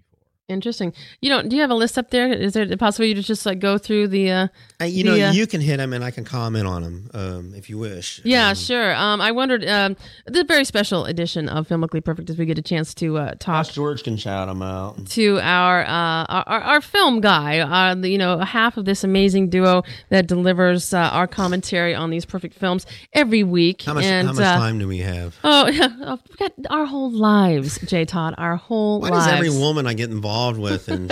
Interesting. 0.51 0.93
You 1.21 1.31
know, 1.31 1.43
do 1.43 1.55
you 1.57 1.63
have 1.63 1.71
a 1.71 1.75
list 1.75 1.97
up 1.97 2.11
there? 2.11 2.31
Is 2.33 2.57
it 2.57 2.71
a 2.73 2.77
possibility 2.77 3.15
to 3.15 3.23
just 3.23 3.47
like 3.47 3.59
go 3.61 3.79
through 3.79 4.09
the? 4.09 4.31
Uh, 4.31 4.49
I- 4.81 4.85
you 4.87 5.05
The, 5.05 5.11
know, 5.19 5.29
uh, 5.29 5.33
you 5.33 5.47
can 5.47 5.61
hit 5.61 5.77
them, 5.77 5.93
and 5.93 6.03
I 6.05 6.11
can 6.11 6.25
comment 6.25 6.67
on 6.67 6.83
them 6.83 7.11
um, 7.15 7.55
if 7.55 7.71
you 7.71 7.79
wish. 7.79 8.21
yeah, 8.25 8.49
Um, 8.51 8.55
sure. 8.57 8.95
Um, 8.95 9.21
I 9.21 9.31
wondered 9.31 9.67
um, 9.69 9.97
the 10.27 10.43
very 10.45 10.65
special 10.65 11.05
edition 11.05 11.49
of 11.49 11.69
Filmically 11.69 12.03
Perfect 12.05 12.29
as 12.31 12.37
we 12.39 12.47
get 12.47 12.59
a 12.59 12.63
chance 12.63 12.93
to 12.95 13.19
uh, 13.19 13.31
talk 13.39 13.67
Josh 13.67 13.75
George 13.75 14.03
can 14.03 14.17
shout 14.17 14.49
them 14.49 14.63
out. 14.63 15.07
to 15.11 15.39
our, 15.41 15.83
uh, 15.83 16.25
our 16.49 16.61
our 16.61 16.81
film 16.81 17.21
guy, 17.21 17.59
uh, 17.61 17.95
you 17.97 18.19
know, 18.19 18.39
half 18.39 18.77
of 18.77 18.85
this 18.87 19.05
amazing 19.05 19.51
duo 19.51 19.83
that 20.09 20.27
delivers 20.27 20.93
uh, 20.95 20.99
our 21.13 21.27
commentary 21.27 21.95
on 21.95 22.11
these 22.11 22.25
perfect 22.25 22.55
films 22.55 22.87
every 23.13 23.43
week. 23.43 23.83
How 23.83 23.95
much, 23.95 24.05
and, 24.05 24.27
how 24.29 24.33
much 24.33 24.43
uh, 24.43 24.57
time 24.57 24.79
do 24.79 24.89
we 24.89 24.99
have? 24.99 25.37
Oh, 25.45 25.69
yeah, 25.69 26.17
we 26.31 26.37
got 26.37 26.53
our 26.71 26.87
whole 26.87 27.11
lives, 27.13 27.79
Jay 27.87 28.05
Todd. 28.05 28.35
Our 28.39 28.57
whole 28.57 29.01
Why 29.01 29.11
lives. 29.11 29.27
does 29.27 29.35
every 29.35 29.51
woman 29.51 29.87
I 29.87 29.93
get 29.95 30.11
involved 30.11 30.40
with 30.59 30.89
in 30.89 31.11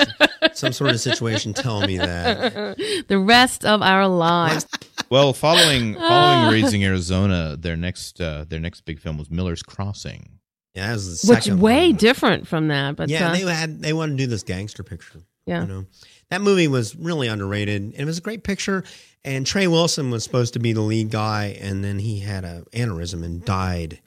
some 0.54 0.72
sort 0.72 0.90
of 0.90 1.00
situation 1.00 1.52
tell 1.54 1.80
me 1.86 1.98
that? 1.98 2.76
the 3.08 3.18
rest 3.18 3.64
of 3.64 3.82
our 3.82 4.06
lives. 4.08 4.66
Well, 5.10 5.32
following 5.32 5.94
following 5.98 6.52
Raising 6.52 6.84
Arizona, 6.84 7.56
their 7.58 7.76
next 7.76 8.20
uh, 8.20 8.44
their 8.48 8.60
next 8.60 8.82
big 8.82 9.00
film 9.00 9.18
was 9.18 9.30
Miller's 9.30 9.62
Crossing. 9.62 10.38
Yeah, 10.74 10.88
that 10.88 10.92
was 10.94 11.22
the 11.22 11.32
Which 11.32 11.44
second 11.44 11.60
way 11.60 11.88
one. 11.88 11.96
different 11.96 12.46
from 12.46 12.68
that, 12.68 12.96
but 12.96 13.08
Yeah, 13.08 13.30
uh, 13.30 13.32
they 13.32 13.40
had 13.40 13.80
they 13.82 13.92
wanted 13.92 14.18
to 14.18 14.24
do 14.24 14.26
this 14.26 14.42
gangster 14.42 14.82
picture. 14.82 15.20
Yeah. 15.46 15.62
you 15.62 15.68
know 15.68 15.84
that 16.30 16.42
movie 16.42 16.68
was 16.68 16.94
really 16.94 17.26
underrated, 17.28 17.80
and 17.82 17.94
it 17.94 18.04
was 18.04 18.18
a 18.18 18.22
great 18.22 18.44
picture. 18.44 18.84
And 19.24 19.46
Trey 19.46 19.66
Wilson 19.66 20.10
was 20.10 20.22
supposed 20.24 20.52
to 20.52 20.58
be 20.60 20.72
the 20.72 20.80
lead 20.82 21.10
guy, 21.10 21.56
and 21.60 21.82
then 21.82 21.98
he 21.98 22.20
had 22.20 22.44
a 22.44 22.64
aneurysm 22.72 23.24
and 23.24 23.44
died 23.44 24.00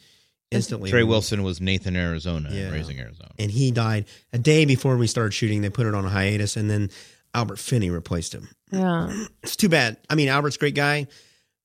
instantly. 0.52 0.90
Trey 0.90 1.04
Wilson 1.04 1.44
was 1.44 1.60
Nathan 1.62 1.96
Arizona 1.96 2.50
Yeah. 2.52 2.70
Raising 2.72 3.00
Arizona. 3.00 3.32
and 3.40 3.50
he 3.52 3.72
died 3.72 4.06
a 4.34 4.38
day 4.38 4.66
before 4.66 4.98
we 4.98 5.08
started 5.08 5.32
shooting. 5.34 5.62
They 5.62 5.70
put 5.70 5.88
it 5.88 5.96
on 5.96 6.06
a 6.06 6.10
hiatus, 6.10 6.58
and 6.58 6.70
then 6.70 6.90
Albert 7.34 7.60
Finney 7.60 7.90
replaced 7.90 8.34
him. 8.34 8.50
yeah, 8.72 9.12
It's 9.44 9.56
too 9.56 9.70
bad. 9.70 9.98
I 10.10 10.16
mean, 10.16 10.28
Albert's 10.30 10.58
a 10.58 10.60
great 10.60 10.76
guy, 10.76 11.08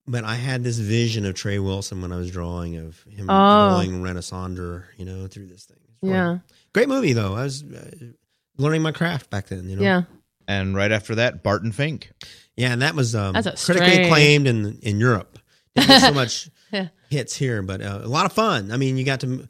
but 0.07 0.23
I 0.23 0.35
had 0.35 0.63
this 0.63 0.77
vision 0.77 1.25
of 1.25 1.35
Trey 1.35 1.59
Wilson 1.59 2.01
when 2.01 2.11
I 2.13 2.17
was 2.17 2.31
drawing 2.31 2.77
of 2.77 3.01
him 3.09 3.29
Oh. 3.29 3.69
rolling 3.71 4.01
Renaissance, 4.01 4.59
you 4.97 5.05
know, 5.05 5.27
through 5.27 5.47
this 5.47 5.65
thing. 5.65 5.77
Really- 6.01 6.15
yeah, 6.15 6.37
great 6.73 6.87
movie 6.87 7.13
though. 7.13 7.35
I 7.35 7.43
was 7.43 7.63
uh, 7.63 7.89
learning 8.57 8.81
my 8.83 8.91
craft 8.91 9.29
back 9.29 9.47
then. 9.47 9.67
You 9.69 9.75
know, 9.77 9.81
yeah. 9.81 10.01
And 10.47 10.75
right 10.75 10.91
after 10.93 11.15
that, 11.15 11.43
Barton 11.43 11.71
Fink. 11.73 12.11
yeah, 12.55 12.71
and 12.71 12.81
that 12.81 12.95
was 12.95 13.15
um, 13.15 13.33
critically 13.33 14.03
acclaimed 14.03 14.47
in 14.47 14.79
in 14.81 14.99
Europe. 14.99 15.39
Didn't 15.75 15.99
so 15.99 16.11
much 16.13 16.45
Yeah. 16.45 16.51
Hits 17.09 17.35
here, 17.35 17.61
but 17.61 17.81
uh, 17.81 18.01
a 18.03 18.07
lot 18.07 18.25
of 18.25 18.33
fun. 18.33 18.71
I 18.71 18.77
mean, 18.77 18.97
you 18.97 19.05
got 19.05 19.21
to. 19.21 19.47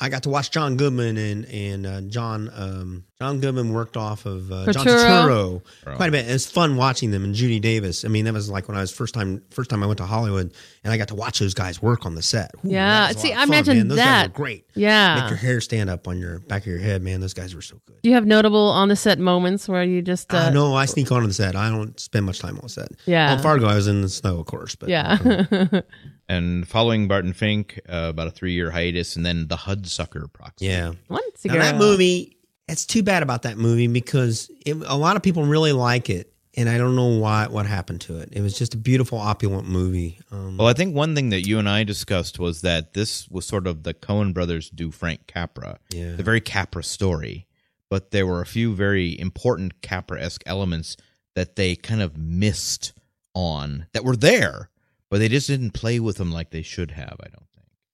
I 0.00 0.08
got 0.08 0.22
to 0.22 0.30
watch 0.30 0.50
John 0.50 0.76
Goodman 0.76 1.18
and 1.18 1.44
and 1.46 1.86
uh, 1.86 2.00
John 2.02 2.50
um, 2.54 3.04
John 3.20 3.38
Goodman 3.38 3.72
worked 3.72 3.96
off 3.96 4.26
of 4.26 4.50
uh, 4.50 4.72
John 4.72 4.84
Turturro. 4.84 5.62
Turturro 5.84 5.96
quite 5.96 6.08
a 6.08 6.12
bit. 6.12 6.28
It's 6.28 6.50
fun 6.50 6.74
watching 6.76 7.12
them 7.12 7.22
and 7.22 7.32
Judy 7.32 7.60
Davis. 7.60 8.04
I 8.04 8.08
mean, 8.08 8.24
that 8.24 8.34
was 8.34 8.50
like 8.50 8.66
when 8.66 8.76
I 8.76 8.80
was 8.80 8.90
first 8.90 9.14
time 9.14 9.40
first 9.50 9.70
time 9.70 9.84
I 9.84 9.86
went 9.86 9.98
to 9.98 10.04
Hollywood 10.04 10.52
and 10.82 10.92
I 10.92 10.96
got 10.96 11.08
to 11.08 11.14
watch 11.14 11.38
those 11.38 11.54
guys 11.54 11.80
work 11.80 12.06
on 12.06 12.16
the 12.16 12.22
set. 12.22 12.50
Ooh, 12.64 12.70
Yeah, 12.70 13.06
that 13.12 13.18
see, 13.20 13.32
I 13.32 13.36
fun, 13.36 13.48
imagine 13.50 13.76
man. 13.78 13.88
Those 13.88 13.98
guys 13.98 14.04
that. 14.06 14.28
were 14.30 14.34
great. 14.34 14.66
Yeah. 14.74 15.20
Make 15.20 15.30
your 15.30 15.38
hair 15.38 15.60
stand 15.60 15.90
up 15.90 16.08
on 16.08 16.18
your 16.18 16.40
back 16.40 16.62
of 16.62 16.66
your 16.66 16.80
head, 16.80 17.02
man. 17.02 17.20
Those 17.20 17.34
guys 17.34 17.54
were 17.54 17.62
so 17.62 17.80
good. 17.86 18.02
Do 18.02 18.08
you 18.08 18.16
have 18.16 18.26
notable 18.26 18.68
on 18.70 18.88
the 18.88 18.96
set 18.96 19.20
moments 19.20 19.68
where 19.68 19.84
you 19.84 20.02
just 20.02 20.34
uh, 20.34 20.38
Uh, 20.38 20.50
no, 20.50 20.74
I 20.74 20.86
sneak 20.86 21.12
onto 21.12 21.28
the 21.28 21.34
set. 21.34 21.54
I 21.54 21.70
don't 21.70 21.98
spend 22.00 22.26
much 22.26 22.40
time 22.40 22.58
on 22.60 22.68
set. 22.68 22.88
Yeah. 23.06 23.32
On 23.32 23.38
Fargo, 23.38 23.66
I 23.66 23.76
was 23.76 23.86
in 23.86 24.02
the 24.02 24.08
snow, 24.08 24.40
of 24.40 24.46
course. 24.46 24.74
But 24.74 24.88
yeah, 24.88 25.18
And 26.28 26.66
following 26.66 27.06
Barton 27.06 27.32
Fink, 27.34 27.78
uh, 27.88 28.06
about 28.10 28.26
a 28.26 28.30
three 28.30 28.54
year 28.54 28.70
hiatus, 28.70 29.14
and 29.14 29.24
then 29.26 29.46
the 29.46 29.56
Hudsucker 29.56 30.32
Proxy. 30.32 30.66
yeah. 30.66 30.92
once 31.08 31.44
Now, 31.44 31.52
ago. 31.54 31.62
that 31.62 31.76
movie, 31.76 32.38
it's 32.68 32.86
too 32.86 33.02
bad 33.02 33.22
about 33.22 33.42
that 33.42 33.58
movie 33.58 33.86
because 33.86 34.50
it, 34.64 34.76
a 34.86 34.96
lot 34.96 35.16
of 35.16 35.22
people 35.22 35.44
really 35.44 35.72
like 35.72 36.08
it, 36.10 36.32
and 36.56 36.68
I 36.68 36.78
don't 36.78 36.96
know 36.96 37.18
why 37.18 37.46
what 37.48 37.66
happened 37.66 38.00
to 38.02 38.18
it. 38.18 38.30
It 38.32 38.40
was 38.40 38.56
just 38.58 38.74
a 38.74 38.78
beautiful, 38.78 39.18
opulent 39.18 39.68
movie. 39.68 40.20
Um, 40.30 40.56
Well, 40.56 40.68
I 40.68 40.72
think 40.72 40.94
one 40.94 41.14
thing 41.14 41.30
that 41.30 41.46
you 41.46 41.58
and 41.58 41.68
I 41.68 41.84
discussed 41.84 42.38
was 42.38 42.60
that 42.62 42.94
this 42.94 43.28
was 43.28 43.46
sort 43.46 43.66
of 43.66 43.82
the 43.82 43.92
Coen 43.94 44.32
brothers 44.32 44.70
do 44.70 44.90
Frank 44.90 45.26
Capra, 45.26 45.78
Yeah. 45.90 46.14
the 46.16 46.22
very 46.22 46.40
Capra 46.40 46.82
story, 46.84 47.46
but 47.90 48.10
there 48.12 48.26
were 48.26 48.40
a 48.40 48.46
few 48.46 48.74
very 48.74 49.18
important 49.18 49.82
Capra 49.82 50.20
esque 50.22 50.42
elements 50.46 50.96
that 51.34 51.56
they 51.56 51.74
kind 51.76 52.00
of 52.00 52.16
missed 52.16 52.92
on 53.34 53.86
that 53.92 54.04
were 54.04 54.16
there, 54.16 54.70
but 55.10 55.18
they 55.18 55.28
just 55.28 55.48
didn't 55.48 55.72
play 55.72 55.98
with 56.00 56.16
them 56.16 56.30
like 56.32 56.50
they 56.50 56.62
should 56.62 56.92
have. 56.92 57.16
I 57.20 57.28
don't. 57.28 57.43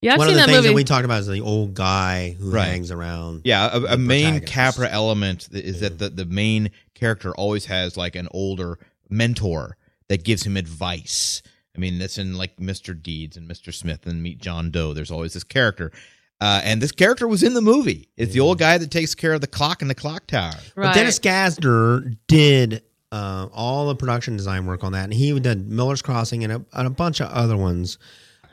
Yeah, 0.03 0.13
I've 0.15 0.19
one 0.19 0.29
of 0.29 0.35
the 0.35 0.39
that 0.41 0.47
things 0.47 0.59
movie. 0.59 0.69
that 0.69 0.75
we 0.75 0.85
talked 0.85 1.05
about 1.05 1.21
is 1.21 1.27
the 1.27 1.41
old 1.41 1.75
guy 1.75 2.37
who 2.39 2.51
Right. 2.51 2.67
hangs 2.69 2.91
around. 2.91 3.43
Yeah, 3.45 3.71
a, 3.73 3.77
a 3.77 3.81
the 3.81 3.97
main 3.99 4.41
protagonist. 4.41 4.53
Capra 4.53 4.89
element 4.91 5.49
is 5.53 5.81
that 5.81 5.99
the, 5.99 6.09
the 6.11 6.25
main 6.27 6.71
character 6.95 7.33
always 7.35 7.67
has 7.67 7.97
like 7.97 8.17
an 8.17 8.29
older 8.33 8.79
mentor 9.09 9.77
that 10.09 10.25
gives 10.25 10.45
him 10.45 10.57
advice. 10.57 11.43
I 11.77 11.79
mean, 11.79 11.99
that's 11.99 12.19
in 12.19 12.37
like 12.37 12.57
Mr. 12.57 13.01
Deeds 13.01 13.37
and 13.37 13.49
Mr. 13.49 13.73
Smith 13.73 14.07
and 14.07 14.23
Meet 14.23 14.41
John 14.41 14.71
Doe. 14.71 14.93
There's 14.93 15.11
always 15.11 15.35
this 15.35 15.45
character. 15.45 15.93
Uh, 16.41 16.61
and 16.65 16.81
this 16.81 16.91
character 16.93 17.29
was 17.29 17.43
in 17.43 17.53
the 17.55 17.61
movie. 17.61 18.09
It's 18.17 18.33
the 18.33 18.41
old 18.41 18.59
guy 18.59 18.79
that 18.79 18.91
takes 18.91 19.15
care 19.15 19.35
of 19.35 19.41
the 19.43 19.47
clock 19.47 19.83
in 19.83 19.89
the 19.89 19.95
clock 19.95 20.27
tower. 20.27 20.53
But 20.75 20.81
Right. 20.83 20.95
Dennis 20.95 21.19
Gassner 21.19 22.17
did 22.29 22.83
uh, 23.13 23.49
all 23.53 23.89
the 23.89 23.95
production 23.95 24.37
design 24.37 24.65
work 24.67 24.83
on 24.83 24.93
that, 24.93 25.05
and 25.05 25.13
he 25.15 25.39
did 25.39 25.69
Miller's 25.69 26.01
Crossing 26.01 26.43
and 26.45 26.53
a, 26.53 26.65
and 26.73 26.87
a 26.87 26.91
bunch 26.91 27.21
of 27.21 27.29
other 27.31 27.57
ones. 27.57 27.99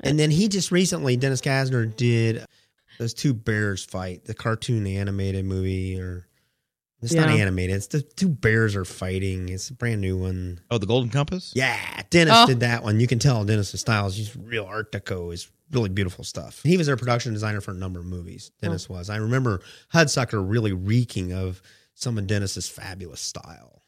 And 0.04 0.20
then 0.20 0.32
he 0.32 0.48
just 0.48 0.72
recently, 0.72 1.18
Dennis 1.18 1.42
Gassner 1.42 1.96
did 1.96 2.46
those 3.00 3.14
two 3.14 3.34
bears 3.34 3.84
fight, 3.86 4.26
the 4.26 4.34
cartoon 4.34 4.86
animated 4.88 5.46
movie, 5.46 6.00
or 6.00 6.28
it's 7.02 7.14
not 7.14 7.30
animated. 7.30 7.76
It's 7.76 7.88
the 7.88 8.02
two 8.02 8.28
bears 8.30 8.76
are 8.76 8.86
fighting. 8.86 9.50
It's 9.50 9.70
a 9.70 9.74
brand 9.74 10.02
new 10.02 10.18
one. 10.18 10.60
Oh, 10.72 10.78
the 10.80 10.88
Golden 10.88 11.10
Compass? 11.12 11.52
Yeah, 11.56 11.78
Dennis 12.10 12.34
Oh. 12.36 12.48
did 12.48 12.62
that 12.62 12.84
one. 12.84 13.00
You 13.00 13.06
can 13.08 13.20
tell 13.20 13.46
Dennis's 13.46 13.82
style 13.82 14.08
is 14.08 14.16
just 14.18 14.36
real 14.36 14.66
Art 14.66 14.92
Deco. 14.92 15.32
is 15.34 15.50
really 15.72 15.90
beautiful 15.90 16.24
stuff. 16.24 16.62
He 16.64 16.78
was 16.78 16.88
their 16.88 16.98
production 16.98 17.34
designer 17.34 17.62
for 17.62 17.72
a 17.72 17.76
number 17.76 18.00
of 18.00 18.06
movies. 18.06 18.52
Dennis 18.62 18.88
was. 18.90 19.10
I 19.10 19.18
remember 19.18 19.62
Hudsucker 19.94 20.44
really 20.50 20.72
reeking 20.74 21.34
of 21.34 21.62
some 21.94 22.18
of 22.18 22.26
Dennis's 22.26 22.68
fabulous 22.70 23.20
style. 23.22 23.82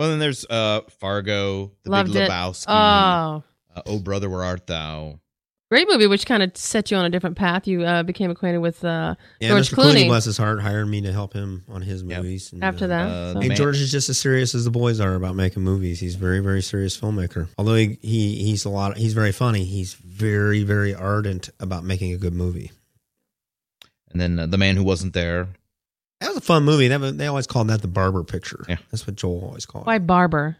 Well, 0.00 0.08
then 0.10 0.18
there's 0.20 0.44
uh, 0.48 0.80
Fargo, 1.00 1.72
The 1.84 1.90
Loved 1.90 2.12
Big 2.12 2.22
it. 2.22 2.30
Lebowski, 2.30 2.64
Oh, 2.68 3.42
uh, 3.76 3.82
Oh 3.86 3.98
Brother, 3.98 4.30
Where 4.30 4.42
Art 4.44 4.66
Thou? 4.66 5.20
Great 5.70 5.88
movie, 5.88 6.06
which 6.06 6.24
kind 6.26 6.42
of 6.42 6.56
set 6.56 6.90
you 6.90 6.96
on 6.96 7.04
a 7.04 7.10
different 7.10 7.36
path. 7.36 7.66
You 7.66 7.82
uh, 7.82 8.02
became 8.02 8.30
acquainted 8.30 8.58
with 8.58 8.84
uh, 8.84 9.14
Yeah, 9.40 9.48
George 9.48 9.70
Mr. 9.70 9.74
Clooney, 9.74 9.92
Clooney. 10.04 10.08
bless 10.08 10.24
his 10.24 10.36
heart, 10.38 10.60
hired 10.62 10.88
me 10.88 11.00
to 11.02 11.12
help 11.12 11.32
him 11.34 11.64
on 11.68 11.82
his 11.82 12.02
Yep. 12.02 12.16
movies. 12.22 12.52
And, 12.52 12.64
after 12.64 12.84
uh, 12.86 12.88
that. 12.88 13.08
uh, 13.08 13.32
so- 13.34 13.38
And 13.40 13.48
Man- 13.48 13.56
George 13.56 13.78
is 13.80 13.90
just 13.90 14.08
as 14.08 14.18
serious 14.18 14.54
as 14.54 14.64
the 14.64 14.70
boys 14.70 15.00
are 15.00 15.14
about 15.14 15.36
making 15.36 15.62
movies. 15.62 16.00
He's 16.00 16.14
a 16.14 16.18
very, 16.18 16.40
very 16.40 16.62
serious 16.62 16.98
filmmaker. 16.98 17.48
Although 17.58 17.74
he, 17.74 17.98
he 18.02 18.42
he's 18.44 18.64
a 18.64 18.70
lot, 18.70 18.96
he's 18.96 19.12
very 19.14 19.32
funny. 19.32 19.64
He's 19.64 19.94
very, 19.94 20.62
very 20.62 20.94
ardent 20.94 21.50
about 21.60 21.84
making 21.84 22.12
a 22.12 22.16
good 22.16 22.34
movie. 22.34 22.72
And 24.10 24.20
then 24.20 24.38
uh, 24.38 24.46
The 24.46 24.56
Man 24.58 24.76
Who 24.76 24.84
Wasn't 24.84 25.12
There. 25.12 25.48
That 26.20 26.28
was 26.28 26.38
a 26.38 26.40
fun 26.40 26.64
movie. 26.64 26.88
That 26.88 26.98
was, 27.00 27.16
they 27.16 27.26
always 27.26 27.46
called 27.46 27.68
that 27.68 27.82
the 27.82 27.88
barber 27.88 28.24
picture. 28.24 28.64
Yeah. 28.68 28.78
That's 28.90 29.06
what 29.06 29.14
Joel 29.16 29.44
always 29.44 29.66
called 29.66 29.84
it. 29.84 29.86
Why. 29.86 29.98
Barber? 29.98 30.56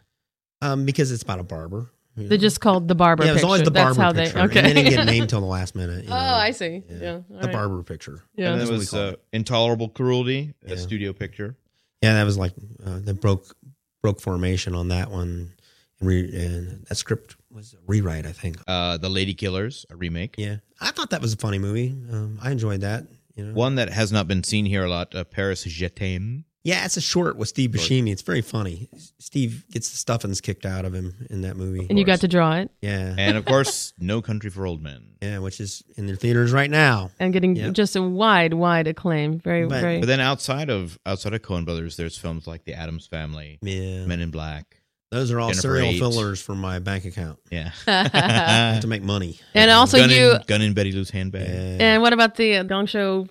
Um, 0.60 0.84
because 0.84 1.10
it's 1.10 1.22
about 1.22 1.40
a 1.40 1.44
barber. 1.44 1.86
You 2.18 2.24
know. 2.24 2.28
They 2.28 2.38
just 2.38 2.60
called 2.60 2.88
the 2.88 2.94
Barber. 2.94 3.24
yeah, 3.24 3.30
it 3.30 3.34
was 3.34 3.44
always 3.44 3.62
the 3.62 3.70
barber 3.70 3.94
That's 3.94 3.98
how 3.98 4.12
picture. 4.12 4.38
they. 4.38 4.44
Okay. 4.44 4.58
And 4.58 4.66
they 4.68 4.74
didn't 4.74 4.90
get 4.96 5.04
named 5.14 5.28
till 5.30 5.40
the 5.40 5.46
last 5.46 5.74
minute. 5.74 6.04
you 6.04 6.10
oh. 6.10 6.14
I 6.16 6.50
see. 6.50 6.82
Yeah. 6.88 6.96
Yeah, 7.00 7.12
all 7.14 7.22
The 7.28 7.46
right. 7.46 7.52
barber 7.52 7.82
picture. 7.82 8.22
Yeah. 8.36 8.52
and 8.52 8.60
That's 8.60 8.68
then 8.70 8.74
what 8.74 8.74
it 8.74 8.78
was 8.78 8.92
we 8.92 8.98
call 8.98 9.08
uh, 9.08 9.12
it. 9.12 9.22
Intolerable 9.32 9.88
Cruelty, 9.88 10.54
a 10.66 10.76
studio 10.76 11.12
picture. 11.12 11.56
Yeah, 12.02 12.14
that 12.14 12.24
was 12.24 12.36
like 12.38 12.52
uh, 12.84 13.00
they 13.00 13.12
broke 13.12 13.54
broke 14.02 14.20
formation 14.20 14.74
on 14.74 14.88
that 14.88 15.10
one, 15.10 15.52
and, 16.00 16.08
re, 16.08 16.20
and 16.34 16.84
that 16.86 16.94
script 16.96 17.36
was 17.50 17.74
a 17.74 17.78
rewrite, 17.86 18.24
I 18.26 18.32
think. 18.32 18.56
Uh, 18.68 18.98
the 18.98 19.08
Lady 19.08 19.34
Killers, 19.34 19.84
a 19.90 19.96
remake. 19.96 20.34
Yeah, 20.38 20.56
I 20.80 20.90
thought 20.92 21.10
that 21.10 21.20
was 21.20 21.32
a 21.32 21.36
funny 21.36 21.58
movie. 21.58 21.88
Um, 22.12 22.38
I 22.42 22.50
enjoyed 22.52 22.82
that. 22.82 23.04
You 23.34 23.46
know, 23.46 23.54
One 23.54 23.76
that 23.76 23.88
has 23.90 24.10
not 24.12 24.26
been 24.28 24.42
seen 24.44 24.64
here 24.66 24.84
a 24.84 24.88
lot, 24.88 25.14
uh, 25.14 25.22
Paris 25.24 25.62
Je 25.64 25.88
t'aime. 25.88 26.44
Yeah, 26.64 26.84
it's 26.84 26.96
a 26.96 27.00
short 27.00 27.36
with 27.36 27.48
Steve 27.48 27.70
Short. 27.74 27.88
Buscemi. 27.88 28.10
It's 28.12 28.22
very 28.22 28.42
funny. 28.42 28.90
Steve 29.18 29.64
gets 29.70 29.90
the 29.90 29.96
stuffings 29.96 30.40
kicked 30.42 30.66
out 30.66 30.84
of 30.84 30.92
him 30.92 31.14
in 31.30 31.42
that 31.42 31.56
movie. 31.56 31.86
And 31.88 31.98
you 31.98 32.04
got 32.04 32.20
to 32.20 32.28
draw 32.28 32.56
it 32.56 32.70
yeah, 32.82 33.14
And 33.16 33.36
of 33.38 33.44
course, 33.44 33.94
No 33.98 34.20
Country 34.20 34.50
for 34.50 34.66
Old 34.66 34.82
Men. 34.82 35.12
yeah, 35.22 35.38
which 35.38 35.60
is 35.60 35.82
in 35.96 36.06
their 36.06 36.16
theaters 36.16 36.52
right 36.52 36.70
now. 36.70 37.10
and 37.20 37.32
getting 37.32 37.56
Yep. 37.56 37.72
just 37.74 37.96
a 37.96 38.02
wide, 38.02 38.52
wide 38.54 38.86
acclaim. 38.86 39.38
Very, 39.38 39.66
But- 39.66 39.80
very. 39.80 40.00
But 40.00 40.06
then 40.06 40.20
outside 40.20 40.68
of 40.68 40.98
outside 41.06 41.32
of 41.32 41.40
Coen 41.42 41.64
Brothers, 41.64 41.96
there's 41.96 42.18
films 42.18 42.46
like 42.46 42.64
The 42.64 42.74
Addams 42.74 43.06
Family, 43.06 43.58
Yeah, 43.62 44.04
Men 44.04 44.20
in 44.20 44.30
Black. 44.30 44.82
those 45.10 45.30
are 45.32 45.40
all 45.40 45.48
Jennifer 45.48 45.62
serial 45.62 45.86
Eight. 45.90 45.98
fillers 46.00 46.42
for 46.42 46.54
my 46.54 46.80
bank 46.80 47.06
account 47.06 47.38
Yeah. 47.50 47.70
I 47.86 48.72
have 48.72 48.82
to 48.82 48.88
make 48.88 49.02
money. 49.02 49.38
and 49.54 49.70
also 49.70 49.96
Gun 49.98 50.10
you. 50.10 50.32
in, 50.34 50.42
Gun 50.46 50.60
in 50.60 50.74
Betty 50.74 50.92
Lou's 50.92 51.08
handbag. 51.10 51.48
Yeah. 51.48 51.76
And 51.94 52.02
what 52.02 52.12
about 52.12 52.34
the 52.34 52.56
uh, 52.56 52.62
Gong 52.64 52.84
Show 52.86 53.26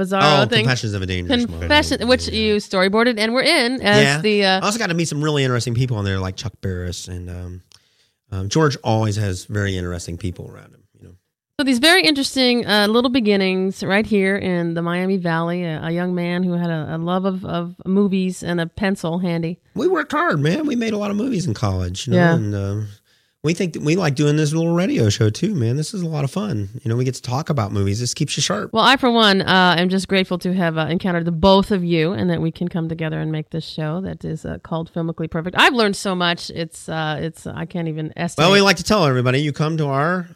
Bizarro 0.00 0.42
oh, 0.42 0.46
thing? 0.46 0.64
Confessions 0.64 0.94
of 0.94 1.02
a 1.02 1.06
Dangerous. 1.06 1.46
Confession, 1.46 2.08
which 2.08 2.28
Yeah. 2.28 2.40
you 2.40 2.56
storyboarded, 2.56 3.18
and 3.18 3.32
we're 3.34 3.42
in 3.42 3.80
as 3.82 4.02
Yeah. 4.02 4.20
the. 4.20 4.44
I 4.46 4.56
Uh, 4.58 4.64
also 4.64 4.78
got 4.78 4.88
to 4.88 4.94
meet 4.94 5.08
some 5.08 5.22
really 5.22 5.44
interesting 5.44 5.74
people 5.74 5.96
on 5.96 6.04
there, 6.04 6.18
like 6.18 6.36
Chuck 6.36 6.54
Barris 6.60 7.08
and 7.08 7.28
um, 7.30 7.62
um, 8.32 8.48
George. 8.48 8.76
Always 8.82 9.16
has 9.16 9.44
very 9.44 9.76
interesting 9.76 10.16
people 10.16 10.50
around 10.50 10.72
him. 10.74 10.82
You 11.00 11.08
know, 11.08 11.14
so 11.58 11.64
these 11.64 11.78
very 11.78 12.02
interesting 12.04 12.66
uh, 12.66 12.86
little 12.88 13.10
beginnings 13.10 13.82
right 13.82 14.06
here 14.06 14.36
in 14.36 14.74
the 14.74 14.82
Miami 14.82 15.16
Valley. 15.16 15.64
A, 15.64 15.80
a 15.84 15.90
young 15.90 16.14
man 16.14 16.42
who 16.42 16.52
had 16.52 16.70
a, 16.70 16.96
a 16.96 16.98
love 16.98 17.24
of, 17.24 17.44
of 17.44 17.74
movies 17.86 18.42
and 18.42 18.60
a 18.60 18.66
pencil 18.66 19.18
handy. 19.18 19.58
we 19.74 19.86
worked 19.88 20.12
hard, 20.12 20.40
man. 20.40 20.66
We 20.66 20.76
made 20.76 20.92
a 20.92 20.98
lot 20.98 21.10
of 21.10 21.16
movies 21.16 21.46
in 21.46 21.54
college. 21.54 22.06
You 22.06 22.12
know, 22.12 22.18
Yeah. 22.18 22.34
and 22.34 22.54
um, 22.54 22.88
we 23.42 23.54
think 23.54 23.72
that 23.72 23.82
we 23.82 23.96
like 23.96 24.14
doing 24.14 24.36
this 24.36 24.52
little 24.52 24.74
radio 24.74 25.08
show 25.08 25.30
too, 25.30 25.54
man. 25.54 25.76
This 25.76 25.94
is 25.94 26.02
a 26.02 26.08
lot 26.08 26.24
of 26.24 26.30
fun. 26.30 26.68
You 26.82 26.90
know, 26.90 26.96
we 26.96 27.04
get 27.04 27.14
to 27.14 27.22
talk 27.22 27.48
about 27.48 27.72
movies. 27.72 27.98
This 27.98 28.12
keeps 28.12 28.36
you 28.36 28.42
sharp. 28.42 28.72
Well, 28.72 28.84
I, 28.84 28.96
for 28.98 29.10
one, 29.10 29.40
uh, 29.40 29.76
am 29.78 29.88
just 29.88 30.08
grateful 30.08 30.38
to 30.40 30.52
have 30.52 30.76
uh, 30.76 30.86
encountered 30.90 31.24
the 31.24 31.32
both 31.32 31.70
of 31.70 31.82
you 31.82 32.12
and 32.12 32.28
that 32.28 32.42
we 32.42 32.52
can 32.52 32.68
come 32.68 32.88
together 32.88 33.18
and 33.18 33.32
make 33.32 33.50
this 33.50 33.64
show 33.64 34.02
that 34.02 34.24
is 34.24 34.44
uh, 34.44 34.58
called 34.62 34.92
Filmically 34.92 35.30
Perfect. 35.30 35.56
I've 35.58 35.72
learned 35.72 35.96
so 35.96 36.14
much. 36.14 36.50
It's, 36.50 36.88
uh, 36.88 37.18
it's, 37.20 37.46
I 37.46 37.64
can't 37.64 37.88
even 37.88 38.12
estimate. 38.14 38.46
Well, 38.46 38.52
we 38.52 38.60
like 38.60 38.76
to 38.76 38.84
tell 38.84 39.06
everybody 39.06 39.40
you 39.40 39.52
come 39.52 39.76
to 39.78 39.86
our 39.86 40.28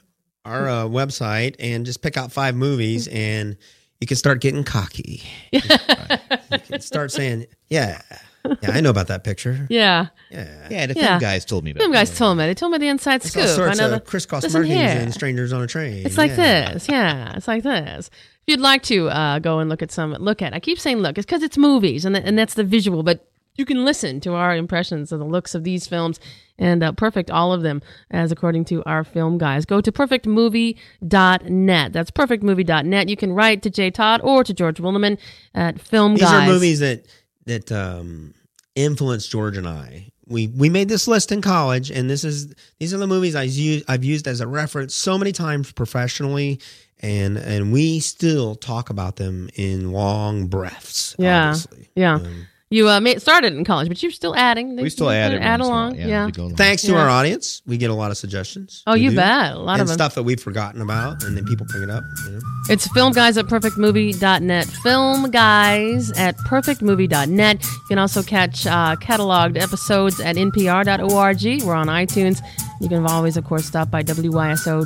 our 0.46 0.68
uh, 0.68 0.84
website 0.84 1.56
and 1.58 1.86
just 1.86 2.02
pick 2.02 2.16
out 2.16 2.32
five 2.32 2.54
movies 2.54 3.08
and. 3.08 3.56
You 4.00 4.06
can 4.08 4.16
start 4.18 4.42
getting 4.42 4.64
cocky. 4.64 5.22
you 5.52 5.62
can 5.62 6.80
start 6.80 7.10
saying, 7.10 7.46
"Yeah, 7.70 8.02
yeah, 8.44 8.70
I 8.72 8.80
know 8.80 8.90
about 8.90 9.08
that 9.08 9.24
picture. 9.24 9.66
yeah. 9.70 10.08
Yeah, 10.30 10.68
Yeah, 10.70 10.86
the 10.86 10.94
Yeah. 10.94 11.06
film 11.08 11.20
guys 11.20 11.44
told 11.44 11.64
me 11.64 11.70
about 11.70 11.82
Them 11.82 11.92
it. 11.92 11.94
guys 11.94 12.16
told 12.16 12.38
me. 12.38 12.46
They 12.46 12.54
told 12.54 12.72
me 12.72 12.78
the 12.78 12.88
inside 12.88 13.16
It's 13.16 13.30
scoop. 13.30 13.42
all 13.44 13.48
I 13.50 13.54
sorts 13.54 13.78
know 13.78 13.84
of 13.86 13.90
the, 13.92 14.00
crisscross 14.00 14.42
listen 14.42 14.62
markings 14.62 14.80
here. 14.80 15.00
and 15.00 15.14
strangers 15.14 15.52
on 15.52 15.62
a 15.62 15.66
train. 15.66 16.04
It's 16.06 16.18
like 16.18 16.30
Yeah. 16.36 16.74
this, 16.74 16.88
yeah. 16.88 17.34
It's 17.36 17.48
like 17.48 17.62
this. 17.62 18.10
If 18.46 18.52
you'd 18.52 18.60
like 18.60 18.82
to 18.84 19.08
uh, 19.08 19.38
go 19.38 19.58
and 19.60 19.70
look 19.70 19.82
at 19.82 19.90
some, 19.90 20.12
look 20.14 20.42
at. 20.42 20.52
I 20.52 20.60
keep 20.60 20.78
saying 20.78 20.98
look. 20.98 21.16
It's 21.16 21.24
because 21.26 21.42
it's 21.42 21.56
movies, 21.56 22.04
and 22.04 22.14
th- 22.14 22.26
and 22.26 22.38
that's 22.38 22.54
the 22.54 22.64
visual. 22.64 23.02
But 23.02 23.26
you 23.56 23.64
can 23.64 23.84
listen 23.84 24.20
to 24.20 24.34
our 24.34 24.54
impressions 24.54 25.12
of 25.12 25.18
the 25.20 25.24
looks 25.24 25.54
of 25.54 25.64
these 25.64 25.86
films, 25.86 26.18
and 26.58 26.82
uh, 26.82 26.92
perfect 26.92 27.30
all 27.30 27.52
of 27.54 27.62
them, 27.62 27.80
as 28.10 28.30
according 28.32 28.64
to 28.66 28.82
our 28.84 29.04
film 29.04 29.38
guys. 29.38 29.64
Go 29.64 29.80
to 29.80 29.90
perfectmovie.net. 29.92 31.92
That's 31.92 32.10
perfectmovie.net. 32.10 33.08
You 33.08 33.16
can 33.16 33.32
write 33.32 33.62
to 33.62 33.70
Jay 33.70 33.90
Todd 33.90 34.20
or 34.22 34.44
to 34.44 34.52
George 34.52 34.78
Willeman 34.78 35.16
at 35.54 35.80
Film 35.80 36.14
These 36.14 36.22
Guys. 36.24 36.48
are 36.48 36.52
movies 36.52 36.80
that 36.80 37.06
that 37.46 37.70
um, 37.72 38.34
influenced 38.74 39.30
George 39.30 39.56
and 39.56 39.68
I. 39.68 40.10
We 40.26 40.48
we 40.48 40.68
made 40.70 40.88
this 40.88 41.06
list 41.06 41.32
in 41.32 41.42
college, 41.42 41.90
and 41.90 42.08
this 42.08 42.24
is 42.24 42.54
these 42.78 42.94
are 42.94 42.98
the 42.98 43.06
movies 43.06 43.34
I 43.34 43.42
use 43.42 43.84
I've 43.88 44.04
used 44.04 44.26
as 44.26 44.40
a 44.40 44.46
reference 44.46 44.94
so 44.94 45.18
many 45.18 45.32
times 45.32 45.70
professionally, 45.72 46.60
and 47.00 47.36
and 47.36 47.72
we 47.72 48.00
still 48.00 48.54
talk 48.54 48.88
about 48.88 49.16
them 49.16 49.50
in 49.54 49.92
long 49.92 50.46
breaths. 50.46 51.14
Yeah. 51.18 51.48
obviously. 51.48 51.90
Yeah. 51.94 52.14
Um, 52.14 52.46
You 52.74 52.88
uh, 52.88 52.98
made, 52.98 53.22
started 53.22 53.52
in 53.52 53.64
college, 53.64 53.86
but 53.86 54.02
you're 54.02 54.10
still 54.10 54.34
adding. 54.34 54.74
We 54.74 54.90
still 54.90 55.06
you 55.06 55.12
add 55.12 55.32
it. 55.32 55.40
Add 55.40 55.60
once 55.60 55.68
in 55.68 55.72
a 55.72 55.74
while. 55.76 55.84
along. 55.90 55.94
Yeah. 55.96 56.26
we 56.26 56.32
go 56.32 56.42
along. 56.42 56.56
thanks 56.56 56.82
to 56.82 56.90
Yeah. 56.90 56.98
our 57.02 57.08
audience, 57.08 57.62
we 57.66 57.76
get 57.76 57.90
a 57.90 57.94
lot 57.94 58.10
of 58.10 58.16
suggestions. 58.16 58.82
Oh, 58.86 58.94
We 58.94 59.02
you 59.02 59.10
do. 59.10 59.16
bet. 59.16 59.52
A 59.52 59.58
lot 59.58 59.74
and 59.74 59.82
of 59.82 59.86
them. 59.86 59.94
stuff 59.94 60.16
that 60.16 60.24
we've 60.24 60.40
forgotten 60.40 60.80
about, 60.82 61.22
and 61.22 61.36
then 61.36 61.44
people 61.44 61.66
bring 61.70 61.84
it 61.84 61.90
up. 61.90 62.02
You 62.26 62.32
know? 62.32 62.40
It's 62.68 62.88
film 62.92 63.12
guys 63.12 63.38
at 63.38 63.46
perfectmovie.net. 63.46 64.66
Film 64.66 65.30
guys 65.30 66.10
at 66.18 66.36
perfectmovie.net. 66.38 67.62
You 67.62 67.80
can 67.88 67.98
also 67.98 68.22
catch 68.24 68.66
uh, 68.66 68.96
cataloged 68.96 69.56
episodes 69.60 70.18
at 70.20 70.34
npr.org. 70.34 71.62
We're 71.62 71.74
on 71.74 71.86
iTunes. 71.86 72.40
You 72.84 72.90
can 72.90 73.06
always, 73.06 73.38
of 73.38 73.44
course, 73.46 73.64
stop 73.64 73.90
by 73.90 74.02
wyso.org. 74.02 74.84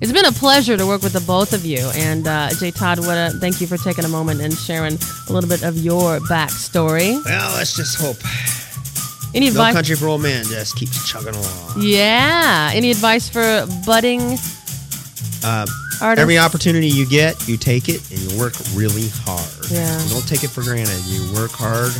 It's 0.00 0.12
been 0.12 0.24
a 0.24 0.32
pleasure 0.32 0.78
to 0.78 0.86
work 0.86 1.02
with 1.02 1.12
the 1.12 1.20
both 1.20 1.52
of 1.52 1.66
you. 1.66 1.90
And 1.94 2.26
uh, 2.26 2.48
Jay 2.58 2.70
Todd, 2.70 3.00
what 3.00 3.18
a, 3.18 3.32
thank 3.38 3.60
you 3.60 3.66
for 3.66 3.76
taking 3.76 4.06
a 4.06 4.08
moment 4.08 4.40
and 4.40 4.54
sharing 4.54 4.94
a 5.28 5.32
little 5.32 5.50
bit 5.50 5.62
of 5.62 5.76
your 5.76 6.20
backstory. 6.20 7.22
Well, 7.26 7.54
let's 7.56 7.76
just 7.76 8.00
hope 8.00 8.16
Any 9.34 9.46
No 9.46 9.52
advice? 9.52 9.74
Country 9.74 9.94
for 9.96 10.06
Old 10.08 10.22
Men 10.22 10.46
just 10.46 10.74
keeps 10.76 11.06
chugging 11.06 11.34
along. 11.34 11.74
Yeah. 11.82 12.70
Any 12.72 12.90
advice 12.90 13.28
for 13.28 13.66
budding 13.84 14.38
Uh, 15.44 15.66
artists? 16.00 16.22
Every 16.22 16.38
opportunity 16.38 16.88
you 16.88 17.06
get, 17.06 17.46
you 17.46 17.58
take 17.58 17.90
it 17.90 18.00
and 18.10 18.18
you 18.20 18.38
work 18.38 18.54
really 18.72 19.08
hard. 19.26 19.70
Yeah. 19.70 20.02
You 20.04 20.10
don't 20.14 20.26
take 20.26 20.44
it 20.44 20.48
for 20.48 20.62
granted. 20.62 20.98
You 21.04 21.30
work 21.34 21.50
hard 21.52 21.92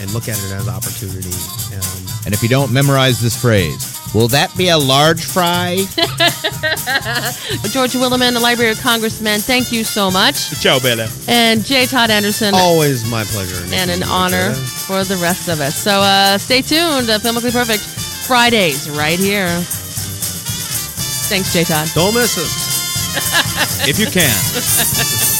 and 0.00 0.10
look 0.12 0.28
at 0.28 0.38
it 0.38 0.52
as 0.52 0.68
opportunity. 0.68 1.30
Um, 1.76 2.06
And 2.26 2.34
if 2.34 2.42
you 2.42 2.48
don't 2.48 2.70
memorize 2.72 3.20
this 3.20 3.34
phrase, 3.40 3.96
will 4.14 4.28
that 4.28 4.54
be 4.56 4.68
a 4.68 4.76
large 4.78 5.24
fry? 5.24 5.76
George 7.72 7.92
Willeman, 7.96 8.32
the 8.34 8.40
Library 8.40 8.70
of 8.72 8.80
Congressman, 8.80 9.40
thank 9.40 9.72
you 9.72 9.84
so 9.84 10.10
much. 10.10 10.50
Ciao, 10.60 10.78
Bella. 10.78 11.08
And 11.28 11.64
J. 11.64 11.86
Todd 11.86 12.10
Anderson, 12.10 12.54
always 12.54 13.08
my 13.10 13.24
pleasure. 13.24 13.60
Nikki. 13.64 13.76
and 13.76 13.90
an 13.90 14.02
honor 14.02 14.52
for 14.54 15.04
the 15.04 15.16
rest 15.16 15.48
of 15.48 15.60
us. 15.60 15.76
So 15.76 16.00
uh, 16.00 16.36
stay 16.38 16.60
tuned. 16.62 17.08
Uh, 17.08 17.18
Filmically 17.18 17.52
Perfect 17.52 17.80
Fridays 18.26 18.88
right 18.90 19.18
here. 19.18 19.48
Thanks, 21.30 21.52
J. 21.52 21.64
Todd. 21.64 21.88
Don't 21.94 22.12
miss 22.14 22.36
us. 22.38 23.86
if 23.88 23.98
you 23.98 24.06
can. 24.06 24.30